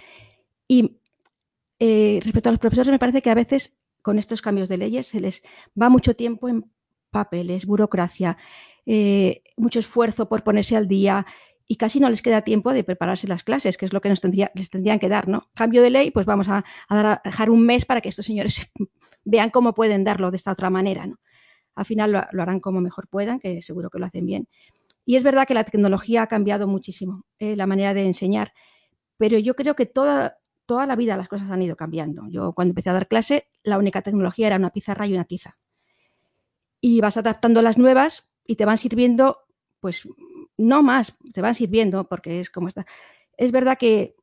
Y 0.67 1.01
eh, 1.79 2.19
respecto 2.23 2.49
a 2.49 2.51
los 2.51 2.59
profesores, 2.59 2.91
me 2.91 2.99
parece 2.99 3.21
que 3.21 3.29
a 3.29 3.35
veces 3.35 3.77
con 4.01 4.17
estos 4.19 4.41
cambios 4.41 4.69
de 4.69 4.77
leyes 4.77 5.07
se 5.07 5.19
les 5.19 5.43
va 5.79 5.89
mucho 5.89 6.15
tiempo 6.15 6.47
en 6.47 6.71
papeles, 7.09 7.65
burocracia, 7.65 8.37
eh, 8.85 9.43
mucho 9.57 9.79
esfuerzo 9.79 10.29
por 10.29 10.43
ponerse 10.43 10.75
al 10.77 10.87
día 10.87 11.25
y 11.71 11.75
casi 11.75 11.99
no 11.99 12.09
les 12.09 12.23
queda 12.23 12.41
tiempo 12.41 12.73
de 12.73 12.83
prepararse 12.83 13.27
las 13.27 13.43
clases, 13.43 13.77
que 13.77 13.85
es 13.85 13.93
lo 13.93 14.01
que 14.01 14.09
nos 14.09 14.21
tendría, 14.21 14.51
les 14.55 14.71
tendrían 14.71 14.97
que 14.97 15.07
dar, 15.07 15.27
¿no? 15.27 15.51
Cambio 15.53 15.83
de 15.83 15.91
ley, 15.91 16.09
pues 16.09 16.25
vamos 16.25 16.47
a, 16.49 16.65
dejar 17.23 17.51
un 17.51 17.63
mes 17.63 17.85
para 17.85 18.01
que 18.01 18.09
estos 18.09 18.25
señores 18.25 18.67
vean 19.23 19.51
cómo 19.51 19.75
pueden 19.75 20.03
darlo 20.03 20.31
de 20.31 20.37
esta 20.37 20.51
otra 20.51 20.71
manera, 20.71 21.05
¿no? 21.05 21.19
Al 21.75 21.85
final 21.85 22.11
lo, 22.11 22.41
harán 22.41 22.59
como 22.59 22.81
mejor 22.81 23.07
puedan, 23.07 23.39
que 23.39 23.61
seguro 23.61 23.91
que 23.91 23.99
lo 23.99 24.07
hacen 24.07 24.25
bien. 24.25 24.47
Y 25.05 25.15
es 25.15 25.21
verdad 25.21 25.45
que 25.47 25.53
la 25.53 25.63
tecnología 25.63 26.23
ha 26.23 26.27
cambiado 26.27 26.65
muchísimo 26.65 27.23
eh, 27.37 27.55
la 27.55 27.67
manera 27.67 27.93
de 27.93 28.03
enseñar, 28.03 28.51
pero 29.17 29.37
yo 29.37 29.55
creo 29.55 29.75
que 29.75 29.85
toda, 29.85 30.39
toda 30.65 30.87
la 30.87 30.95
vida 30.95 31.17
las 31.17 31.27
cosas 31.27 31.51
han 31.51 31.61
ido 31.61 31.75
cambiando. 31.75 32.23
Yo 32.29 32.53
cuando 32.53 32.71
empecé 32.71 32.89
a 32.89 32.93
dar 32.93 33.07
clase, 33.07 33.47
la 33.61 33.77
única 33.77 34.01
tecnología 34.01 34.47
era 34.47 34.55
una 34.55 34.71
pizarra 34.71 35.05
y 35.05 35.13
una 35.13 35.25
tiza. 35.25 35.59
Y 36.81 36.99
vas 36.99 37.17
adaptando 37.17 37.61
las 37.61 37.77
nuevas 37.77 38.31
y 38.47 38.55
te 38.55 38.65
van 38.65 38.79
sirviendo, 38.79 39.37
pues 39.79 40.07
no 40.59 40.83
más, 40.83 41.15
te 41.33 41.41
van 41.41 41.55
sirviendo 41.55 42.07
porque 42.07 42.41
es 42.41 42.49
como 42.49 42.67
está. 42.67 42.85
Es 43.37 43.51
verdad 43.51 43.77
que, 43.77 44.15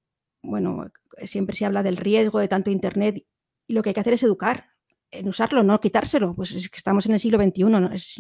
bueno, 0.43 0.91
siempre 1.25 1.57
se 1.57 1.65
habla 1.65 1.83
del 1.83 1.97
riesgo 1.97 2.39
de 2.39 2.49
tanto 2.49 2.71
Internet 2.71 3.25
y 3.67 3.73
lo 3.73 3.83
que 3.83 3.91
hay 3.91 3.95
que 3.95 4.01
hacer 4.01 4.13
es 4.13 4.23
educar 4.23 4.69
en 5.11 5.29
usarlo, 5.29 5.63
no 5.63 5.81
quitárselo. 5.81 6.35
Pues 6.35 6.53
es 6.53 6.69
que 6.69 6.77
estamos 6.77 7.07
en 7.07 7.13
el 7.13 7.21
siglo 7.21 7.43
XXI, 7.43 7.65
¿no? 7.65 7.93
es 7.93 8.17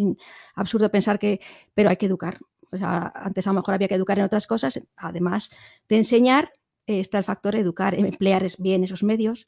absurdo 0.55 0.91
pensar 0.91 1.19
que, 1.19 1.41
pero 1.75 1.91
hay 1.91 1.97
que 1.97 2.07
educar. 2.07 2.39
antes 2.73 3.47
a 3.47 3.51
lo 3.51 3.61
mejor 3.61 3.75
había 3.75 3.89
que 3.89 3.95
educar 3.95 4.19
en 4.19 4.25
otras 4.25 4.47
cosas, 4.47 4.81
además 4.97 5.51
de 5.89 5.97
enseñar, 5.97 6.53
está 6.87 7.19
el 7.19 7.25
factor 7.25 7.55
educar, 7.55 7.95
emplear 7.95 8.47
bien 8.59 8.85
esos 8.85 9.03
medios, 9.03 9.47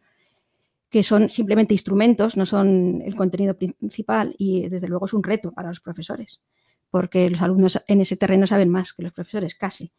que 0.90 1.02
son 1.02 1.30
simplemente 1.30 1.74
instrumentos, 1.74 2.36
no 2.36 2.44
son 2.44 3.02
el 3.04 3.14
contenido 3.14 3.56
principal 3.56 4.34
y 4.38 4.68
desde 4.68 4.88
luego 4.88 5.06
es 5.06 5.12
un 5.12 5.22
reto 5.22 5.52
para 5.52 5.68
los 5.68 5.80
profesores, 5.80 6.40
porque 6.90 7.30
los 7.30 7.42
alumnos 7.42 7.82
en 7.86 8.00
ese 8.00 8.16
terreno 8.16 8.46
saben 8.46 8.68
más 8.68 8.92
que 8.92 9.02
los 9.02 9.12
profesores, 9.12 9.54
casi 9.54 9.92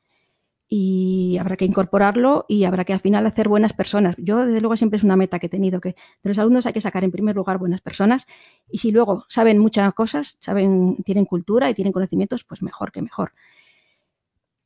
y 0.72 1.38
habrá 1.40 1.58
que 1.58 1.66
incorporarlo 1.66 2.46
y 2.48 2.64
habrá 2.66 2.86
que 2.86 2.94
al 2.94 3.00
final 3.00 3.26
hacer 3.26 3.50
buenas 3.50 3.74
personas. 3.74 4.16
Yo, 4.20 4.46
desde 4.46 4.62
luego, 4.62 4.78
siempre 4.78 4.98
es 4.98 5.04
una 5.04 5.18
meta 5.18 5.40
que 5.40 5.48
he 5.48 5.50
tenido, 5.50 5.82
que 5.82 5.90
de 5.90 6.30
los 6.30 6.38
alumnos 6.38 6.68
hay 6.68 6.74
que 6.74 6.80
sacar 6.80 7.04
en 7.04 7.12
primer 7.12 7.36
lugar 7.36 7.58
buenas 7.58 7.82
personas 7.82 8.28
y 8.70 8.78
si 8.78 8.92
luego 8.92 9.26
saben 9.30 9.58
muchas 9.58 9.92
cosas, 9.96 10.38
saben, 10.40 10.98
tienen 11.04 11.26
cultura 11.26 11.72
y 11.72 11.74
tienen 11.74 11.92
conocimientos, 11.92 12.44
pues 12.44 12.62
mejor 12.62 12.92
que 12.92 13.02
mejor. 13.02 13.34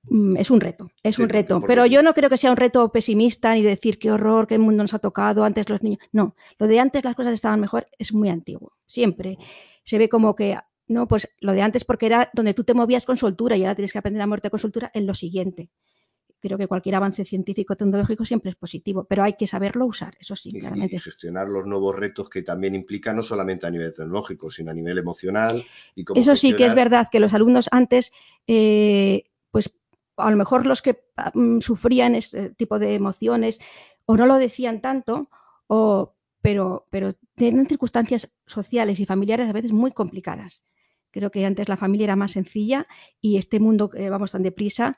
Mm, 0.09 0.35
es 0.35 0.51
un 0.51 0.59
reto, 0.59 0.91
es 1.03 1.19
un 1.19 1.29
reto, 1.29 1.61
pero 1.61 1.85
yo 1.85 2.03
no 2.03 2.13
creo 2.13 2.29
que 2.29 2.35
sea 2.35 2.51
un 2.51 2.57
reto 2.57 2.91
pesimista 2.91 3.53
ni 3.53 3.61
decir 3.61 3.97
qué 3.97 4.11
horror, 4.11 4.45
qué 4.45 4.57
mundo 4.57 4.83
nos 4.83 4.93
ha 4.93 4.99
tocado 4.99 5.45
antes 5.45 5.69
los 5.69 5.81
niños. 5.81 5.99
No, 6.11 6.35
lo 6.59 6.67
de 6.67 6.81
antes 6.81 7.05
las 7.05 7.15
cosas 7.15 7.31
estaban 7.31 7.61
mejor 7.61 7.87
es 7.97 8.13
muy 8.13 8.27
antiguo, 8.27 8.73
siempre. 8.85 9.37
Se 9.85 9.97
ve 9.97 10.09
como 10.09 10.35
que 10.35 10.57
no, 10.93 11.07
pues 11.07 11.27
lo 11.39 11.53
de 11.53 11.61
antes 11.61 11.83
porque 11.83 12.05
era 12.05 12.29
donde 12.33 12.53
tú 12.53 12.63
te 12.63 12.73
movías 12.73 13.05
con 13.05 13.17
soltura 13.17 13.57
y 13.57 13.63
ahora 13.63 13.75
tienes 13.75 13.91
que 13.91 13.99
aprender 13.99 14.21
a 14.21 14.27
moverte 14.27 14.49
con 14.49 14.59
soltura 14.59 14.91
en 14.93 15.07
lo 15.07 15.13
siguiente 15.13 15.69
creo 16.43 16.57
que 16.57 16.67
cualquier 16.67 16.95
avance 16.95 17.23
científico 17.23 17.77
tecnológico 17.77 18.25
siempre 18.25 18.51
es 18.51 18.57
positivo, 18.57 19.05
pero 19.05 19.23
hay 19.23 19.35
que 19.37 19.47
saberlo 19.47 19.85
usar, 19.85 20.17
eso 20.19 20.35
sí, 20.35 20.51
claramente. 20.51 20.97
Y 20.97 20.99
gestionar 20.99 21.47
los 21.47 21.65
nuevos 21.65 21.95
retos 21.95 22.29
que 22.29 22.41
también 22.41 22.75
implica 22.75 23.13
no 23.13 23.23
solamente 23.23 23.65
a 23.65 23.71
nivel 23.71 23.93
tecnológico, 23.93 24.51
sino 24.51 24.71
a 24.71 24.73
nivel 24.73 24.97
emocional. 24.97 25.63
Y 25.95 26.03
eso 26.15 26.35
sí 26.35 26.53
que 26.53 26.65
es 26.65 26.75
verdad 26.75 27.07
que 27.09 27.21
los 27.21 27.33
alumnos 27.33 27.69
antes, 27.71 28.11
eh, 28.45 29.23
pues 29.51 29.73
a 30.17 30.29
lo 30.29 30.35
mejor 30.35 30.65
los 30.65 30.81
que 30.81 31.05
mm, 31.33 31.59
sufrían 31.61 32.13
este 32.13 32.49
tipo 32.49 32.77
de 32.77 32.95
emociones 32.95 33.59
o 34.05 34.17
no 34.17 34.25
lo 34.25 34.35
decían 34.35 34.81
tanto, 34.81 35.29
o, 35.67 36.13
pero, 36.41 36.87
pero 36.89 37.13
tienen 37.35 37.67
circunstancias 37.67 38.29
sociales 38.45 38.99
y 38.99 39.05
familiares 39.05 39.49
a 39.49 39.53
veces 39.53 39.71
muy 39.71 39.93
complicadas. 39.93 40.61
Creo 41.13 41.31
que 41.31 41.45
antes 41.45 41.69
la 41.69 41.77
familia 41.77 42.05
era 42.05 42.15
más 42.17 42.31
sencilla 42.31 42.87
y 43.21 43.37
este 43.37 43.59
mundo 43.59 43.89
que 43.89 44.09
vamos 44.09 44.31
tan 44.31 44.43
deprisa 44.43 44.97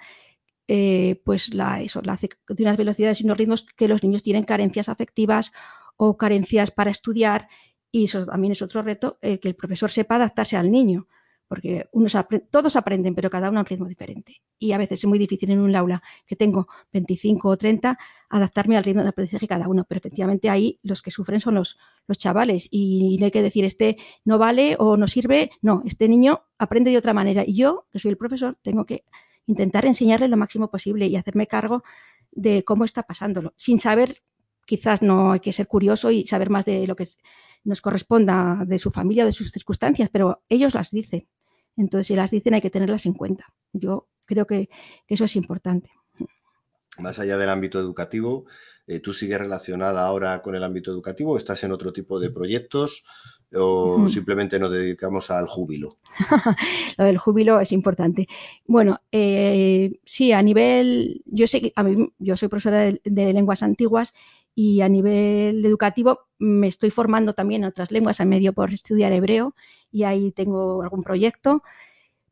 eh, 0.67 1.21
pues 1.23 1.53
la 1.53 1.75
hace 1.75 2.29
de 2.47 2.63
unas 2.63 2.77
velocidades 2.77 3.21
y 3.21 3.25
unos 3.25 3.37
ritmos 3.37 3.67
que 3.75 3.87
los 3.87 4.01
niños 4.01 4.23
tienen 4.23 4.45
carencias 4.45 4.89
afectivas 4.89 5.51
o 5.97 6.17
carencias 6.17 6.71
para 6.71 6.89
estudiar 6.89 7.49
y 7.91 8.05
eso 8.05 8.25
también 8.25 8.53
es 8.53 8.61
otro 8.61 8.81
reto, 8.81 9.19
el 9.21 9.39
que 9.39 9.47
el 9.47 9.55
profesor 9.55 9.91
sepa 9.91 10.15
adaptarse 10.15 10.57
al 10.57 10.71
niño, 10.71 11.07
porque 11.47 11.87
unos 11.91 12.17
todos 12.49 12.75
aprenden, 12.75 13.13
pero 13.15 13.29
cada 13.29 13.49
uno 13.49 13.59
a 13.59 13.61
un 13.61 13.65
ritmo 13.65 13.87
diferente. 13.87 14.41
Y 14.57 14.71
a 14.71 14.77
veces 14.77 14.99
es 14.99 15.05
muy 15.05 15.19
difícil 15.19 15.51
en 15.51 15.59
un 15.59 15.75
aula 15.75 16.01
que 16.25 16.35
tengo 16.35 16.67
25 16.93 17.49
o 17.49 17.57
30 17.57 17.97
adaptarme 18.29 18.77
al 18.77 18.83
ritmo 18.83 19.03
de 19.03 19.09
aprendizaje 19.09 19.47
cada 19.47 19.67
uno, 19.67 19.85
pero 19.87 19.99
efectivamente 19.99 20.49
ahí 20.49 20.79
los 20.83 21.01
que 21.01 21.11
sufren 21.11 21.41
son 21.41 21.55
los, 21.55 21.77
los 22.07 22.17
chavales 22.17 22.67
y 22.71 23.17
no 23.19 23.25
hay 23.25 23.31
que 23.31 23.41
decir 23.41 23.65
este 23.65 23.97
no 24.23 24.37
vale 24.37 24.75
o 24.79 24.97
no 24.97 25.07
sirve, 25.07 25.51
no, 25.61 25.83
este 25.85 26.07
niño 26.07 26.41
aprende 26.57 26.91
de 26.91 26.97
otra 26.97 27.13
manera 27.13 27.43
y 27.45 27.55
yo, 27.55 27.87
que 27.91 27.99
soy 27.99 28.11
el 28.11 28.17
profesor, 28.17 28.57
tengo 28.61 28.85
que 28.85 29.03
intentar 29.47 29.85
enseñarle 29.85 30.27
lo 30.27 30.37
máximo 30.37 30.69
posible 30.69 31.07
y 31.07 31.15
hacerme 31.15 31.47
cargo 31.47 31.83
de 32.31 32.63
cómo 32.63 32.85
está 32.85 33.03
pasándolo. 33.03 33.53
Sin 33.57 33.79
saber, 33.79 34.21
quizás 34.65 35.01
no 35.01 35.31
hay 35.31 35.39
que 35.39 35.53
ser 35.53 35.67
curioso 35.67 36.11
y 36.11 36.25
saber 36.25 36.49
más 36.49 36.65
de 36.65 36.87
lo 36.87 36.95
que 36.95 37.07
nos 37.63 37.81
corresponda 37.81 38.63
de 38.65 38.79
su 38.79 38.91
familia 38.91 39.23
o 39.23 39.27
de 39.27 39.33
sus 39.33 39.51
circunstancias, 39.51 40.09
pero 40.11 40.43
ellos 40.49 40.73
las 40.73 40.91
dicen. 40.91 41.27
Entonces, 41.77 42.07
si 42.07 42.15
las 42.15 42.31
dicen, 42.31 42.53
hay 42.53 42.61
que 42.61 42.69
tenerlas 42.69 43.05
en 43.05 43.13
cuenta. 43.13 43.45
Yo 43.73 44.07
creo 44.25 44.47
que, 44.47 44.69
eso 45.07 45.25
es 45.25 45.35
importante. 45.35 45.91
Más 46.97 47.19
allá 47.19 47.37
del 47.37 47.49
ámbito 47.49 47.79
educativo, 47.79 48.45
eh, 48.87 48.99
¿tú 48.99 49.13
sigues 49.13 49.37
relacionada 49.37 50.05
ahora 50.05 50.41
con 50.41 50.55
el 50.55 50.63
ámbito 50.63 50.91
educativo? 50.91 51.37
¿Estás 51.37 51.63
en 51.63 51.71
otro 51.71 51.91
tipo 51.91 52.19
de 52.19 52.31
proyectos? 52.31 53.03
o 53.57 54.07
simplemente 54.09 54.59
nos 54.59 54.71
dedicamos 54.71 55.29
al 55.31 55.47
júbilo? 55.47 55.89
Lo 56.97 57.05
del 57.05 57.17
júbilo 57.17 57.59
es 57.59 57.71
importante. 57.71 58.27
Bueno, 58.65 59.01
eh, 59.11 59.99
sí, 60.05 60.31
a 60.31 60.41
nivel, 60.41 61.21
yo 61.25 61.47
sé 61.47 61.71
a 61.75 61.83
mí, 61.83 62.09
yo 62.17 62.35
soy 62.35 62.49
profesora 62.49 62.91
de, 62.91 63.33
lenguas 63.33 63.63
antiguas 63.63 64.13
y 64.55 64.81
a 64.81 64.89
nivel 64.89 65.63
educativo 65.65 66.21
me 66.39 66.67
estoy 66.67 66.89
formando 66.89 67.33
también 67.33 67.63
en 67.63 67.69
otras 67.69 67.91
lenguas, 67.91 68.19
a 68.21 68.25
medio 68.25 68.53
por 68.53 68.73
estudiar 68.73 69.11
hebreo 69.13 69.53
y 69.91 70.03
ahí 70.03 70.31
tengo 70.31 70.81
algún 70.81 71.03
proyecto, 71.03 71.61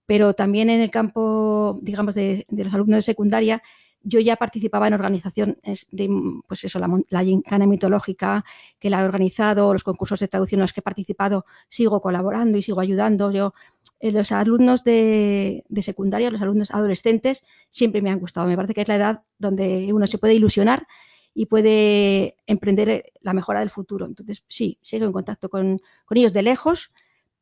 pero 0.06 0.34
también 0.34 0.70
en 0.70 0.82
el 0.82 0.90
campo, 0.90 1.80
digamos, 1.82 2.16
de, 2.16 2.46
de 2.50 2.64
los 2.64 2.74
alumnos 2.74 2.98
de 2.98 3.02
secundaria 3.04 3.62
yo 4.04 4.20
ya 4.20 4.36
participaba 4.36 4.88
en 4.88 4.94
organizaciones 4.94 5.88
de, 5.92 6.10
pues 6.48 6.64
eso, 6.66 6.78
la, 6.78 6.90
la 7.10 7.66
mitológica 7.66 8.44
que 8.80 8.90
la 8.90 9.02
he 9.02 9.06
organizado, 9.06 9.72
los 9.72 9.84
concursos 9.84 10.20
de 10.20 10.28
traducción 10.28 10.60
en 10.60 10.64
los 10.64 10.74
que 10.74 10.82
he 10.82 10.84
participado, 10.84 11.46
sigo 11.70 12.02
colaborando 12.02 12.58
y 12.58 12.64
sigo 12.64 12.82
ayudando. 12.82 13.32
Yo, 13.32 13.54
eh, 14.02 14.12
los 14.12 14.32
alumnos 14.34 14.84
de, 14.84 15.64
secundaria, 15.82 16.30
los 16.30 16.42
alumnos 16.42 16.72
adolescentes, 16.72 17.46
siempre 17.70 18.02
me 18.02 18.10
han 18.10 18.20
gustado. 18.20 18.48
Me 18.48 18.58
parece 18.58 18.74
que 18.74 18.82
es 18.82 18.88
la 18.90 18.96
edad 18.96 19.24
donde 19.40 19.92
uno 19.94 20.06
se 20.06 20.18
puede 20.18 20.34
ilusionar 20.34 20.86
y 21.34 21.48
puede 21.48 22.38
emprender 22.46 23.12
la 23.22 23.34
mejora 23.34 23.60
del 23.60 23.70
futuro. 23.70 24.06
Entonces, 24.06 24.44
sí, 24.48 24.80
sigo 24.82 25.06
en 25.06 25.12
contacto 25.12 25.50
con, 25.50 25.80
con 26.06 26.18
ellos 26.18 26.34
de 26.34 26.44
lejos, 26.44 26.92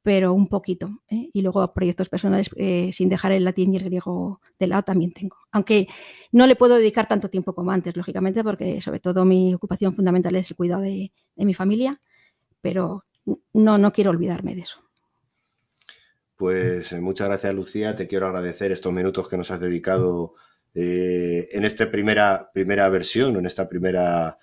pero 0.04 0.34
un 0.34 0.48
poquito. 0.48 1.02
¿eh? 1.10 1.30
Y 1.34 1.42
luego 1.42 1.74
proyectos 1.74 2.10
personales 2.10 2.50
eh, 2.56 2.92
sin 2.92 3.10
dejar 3.10 3.32
el 3.32 3.44
latín 3.44 3.74
y 3.74 3.78
el 3.78 3.84
griego 3.84 4.42
de 4.60 4.68
lado 4.68 4.84
también 4.84 5.14
tengo. 5.14 5.38
Aunque 5.52 5.88
no 6.32 6.48
le 6.48 6.56
puedo 6.56 6.76
dedicar 6.76 7.08
tanto 7.08 7.30
tiempo 7.30 7.54
como 7.54 7.72
antes, 7.72 7.96
lógicamente, 7.96 8.44
porque 8.44 8.82
sobre 8.82 9.00
todo 9.00 9.26
mi 9.26 9.54
ocupación 9.54 9.96
fundamental 9.96 10.36
es 10.36 10.50
el 10.50 10.58
cuidado 10.58 10.82
de, 10.82 11.12
mi 11.36 11.54
familia, 11.54 12.00
pero 12.62 13.06
no, 13.54 13.78
no 13.78 13.92
quiero 13.92 14.12
olvidarme 14.12 14.56
de 14.56 14.62
eso. 14.62 14.80
Pues 16.36 16.92
eh, 16.94 17.02
muchas 17.02 17.28
gracias, 17.28 17.54
Lucía. 17.54 17.96
Te 17.96 18.08
quiero 18.08 18.28
agradecer 18.28 18.72
estos 18.72 18.92
minutos 18.92 19.28
que 19.28 19.38
nos 19.38 19.52
has 19.52 19.60
dedicado 19.60 20.34
en 20.74 21.66
esta 21.66 21.92
primera, 21.92 22.50
primera 22.54 22.88
versión, 22.90 23.36
en 23.36 23.46
esta 23.46 23.68
primera 23.68 24.38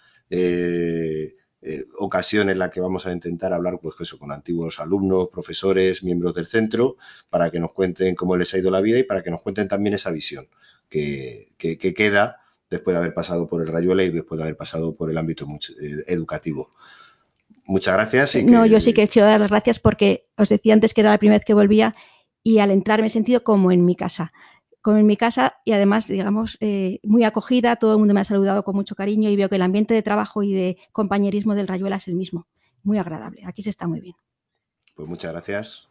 eh, 1.60 1.84
ocasión 1.98 2.50
en 2.50 2.58
la 2.60 2.70
que 2.70 2.80
vamos 2.80 3.04
a 3.04 3.12
intentar 3.12 3.52
hablar 3.52 3.80
pues 3.82 3.96
eso, 3.98 4.16
con 4.16 4.30
antiguos 4.30 4.78
alumnos, 4.78 5.28
profesores, 5.28 6.04
miembros 6.04 6.32
del 6.32 6.46
centro, 6.46 6.96
para 7.30 7.50
que 7.50 7.58
nos 7.58 7.72
cuenten 7.72 8.14
cómo 8.14 8.36
les 8.36 8.54
ha 8.54 8.58
ido 8.58 8.70
la 8.70 8.80
vida 8.80 8.98
y 8.98 9.02
para 9.02 9.24
que 9.24 9.30
nos 9.32 9.42
cuenten 9.42 9.66
también 9.66 9.94
esa 9.94 10.12
visión 10.12 10.48
que, 10.88 11.48
queda 11.58 12.42
después 12.70 12.94
de 12.94 12.98
haber 12.98 13.12
pasado 13.12 13.48
por 13.48 13.60
el 13.60 13.66
Rayuela 13.66 14.04
y 14.04 14.10
después 14.10 14.38
de 14.38 14.44
haber 14.44 14.56
pasado 14.56 14.94
por 14.94 15.10
el 15.10 15.18
ámbito 15.18 15.48
eh, 15.48 16.04
educativo. 16.06 16.70
Muchas 17.64 17.94
gracias. 17.94 18.44
No, 18.44 18.64
yo 18.64 18.78
sí 18.78 18.94
que 18.94 19.02
hecho 19.02 19.20
dar 19.20 19.40
las 19.40 19.50
gracias 19.50 19.80
porque 19.80 20.28
os 20.36 20.48
decía 20.48 20.74
antes 20.74 20.94
que 20.94 21.00
era 21.00 21.10
la 21.10 21.18
primera 21.18 21.38
vez 21.38 21.44
que 21.44 21.54
volvía 21.54 21.92
y 22.44 22.60
al 22.60 22.70
entrar 22.70 23.00
me 23.00 23.08
he 23.08 23.10
sentido 23.10 23.42
como 23.42 23.72
en 23.72 23.84
mi 23.84 23.96
casa 23.96 24.32
en 24.96 25.06
mi 25.06 25.16
casa 25.16 25.54
y 25.64 25.72
además, 25.72 26.06
digamos, 26.06 26.56
eh, 26.60 27.00
muy 27.02 27.24
acogida, 27.24 27.76
todo 27.76 27.92
el 27.92 27.98
mundo 27.98 28.14
me 28.14 28.20
ha 28.20 28.24
saludado 28.24 28.62
con 28.64 28.74
mucho 28.74 28.94
cariño 28.94 29.28
y 29.30 29.36
veo 29.36 29.48
que 29.48 29.56
el 29.56 29.62
ambiente 29.62 29.94
de 29.94 30.02
trabajo 30.02 30.42
y 30.42 30.52
de 30.52 30.78
compañerismo 30.92 31.54
del 31.54 31.68
Rayuela 31.68 31.96
es 31.96 32.08
el 32.08 32.14
mismo, 32.14 32.46
muy 32.82 32.98
agradable, 32.98 33.42
aquí 33.44 33.62
se 33.62 33.70
está 33.70 33.86
muy 33.86 34.00
bien. 34.00 34.16
Pues 34.94 35.08
muchas 35.08 35.32
gracias 35.32 35.88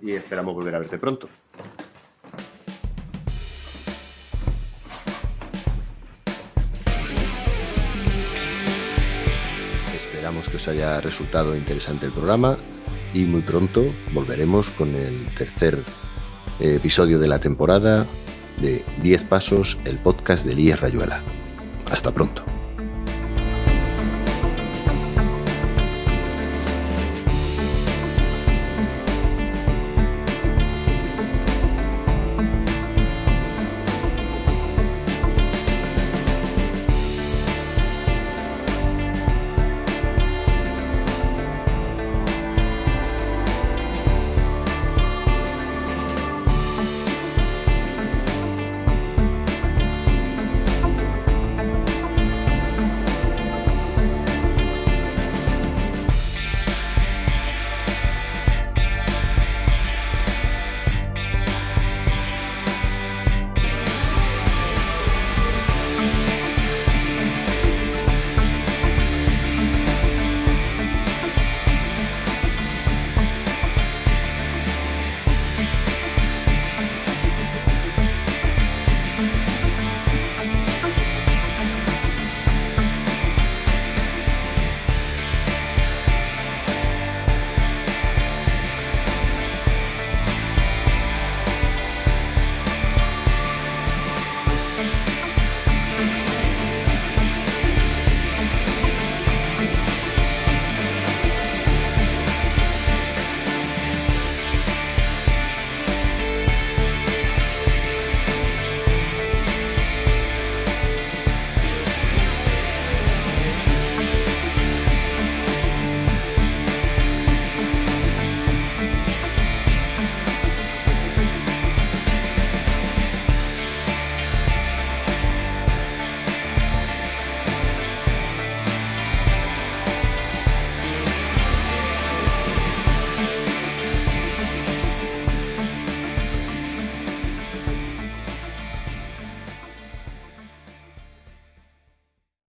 y 0.00 0.12
esperamos 0.12 0.54
volver 0.54 0.74
a 0.74 0.78
verte 0.80 0.98
pronto. 0.98 1.28
Esperamos 9.94 10.48
que 10.48 10.56
os 10.56 10.68
haya 10.68 11.00
resultado 11.00 11.56
interesante 11.56 12.06
el 12.06 12.12
programa 12.12 12.56
y 13.14 13.24
muy 13.24 13.42
pronto 13.42 13.82
volveremos 14.12 14.70
con 14.70 14.94
el 14.94 15.26
tercer 15.34 15.78
episodio 16.60 17.18
de 17.18 17.28
la 17.28 17.38
temporada 17.38 18.06
de 18.60 18.84
10 19.02 19.24
Pasos, 19.24 19.78
el 19.84 19.98
podcast 19.98 20.44
de 20.44 20.52
Elías 20.52 20.80
Rayuela. 20.80 21.22
Hasta 21.90 22.12
pronto. 22.12 22.44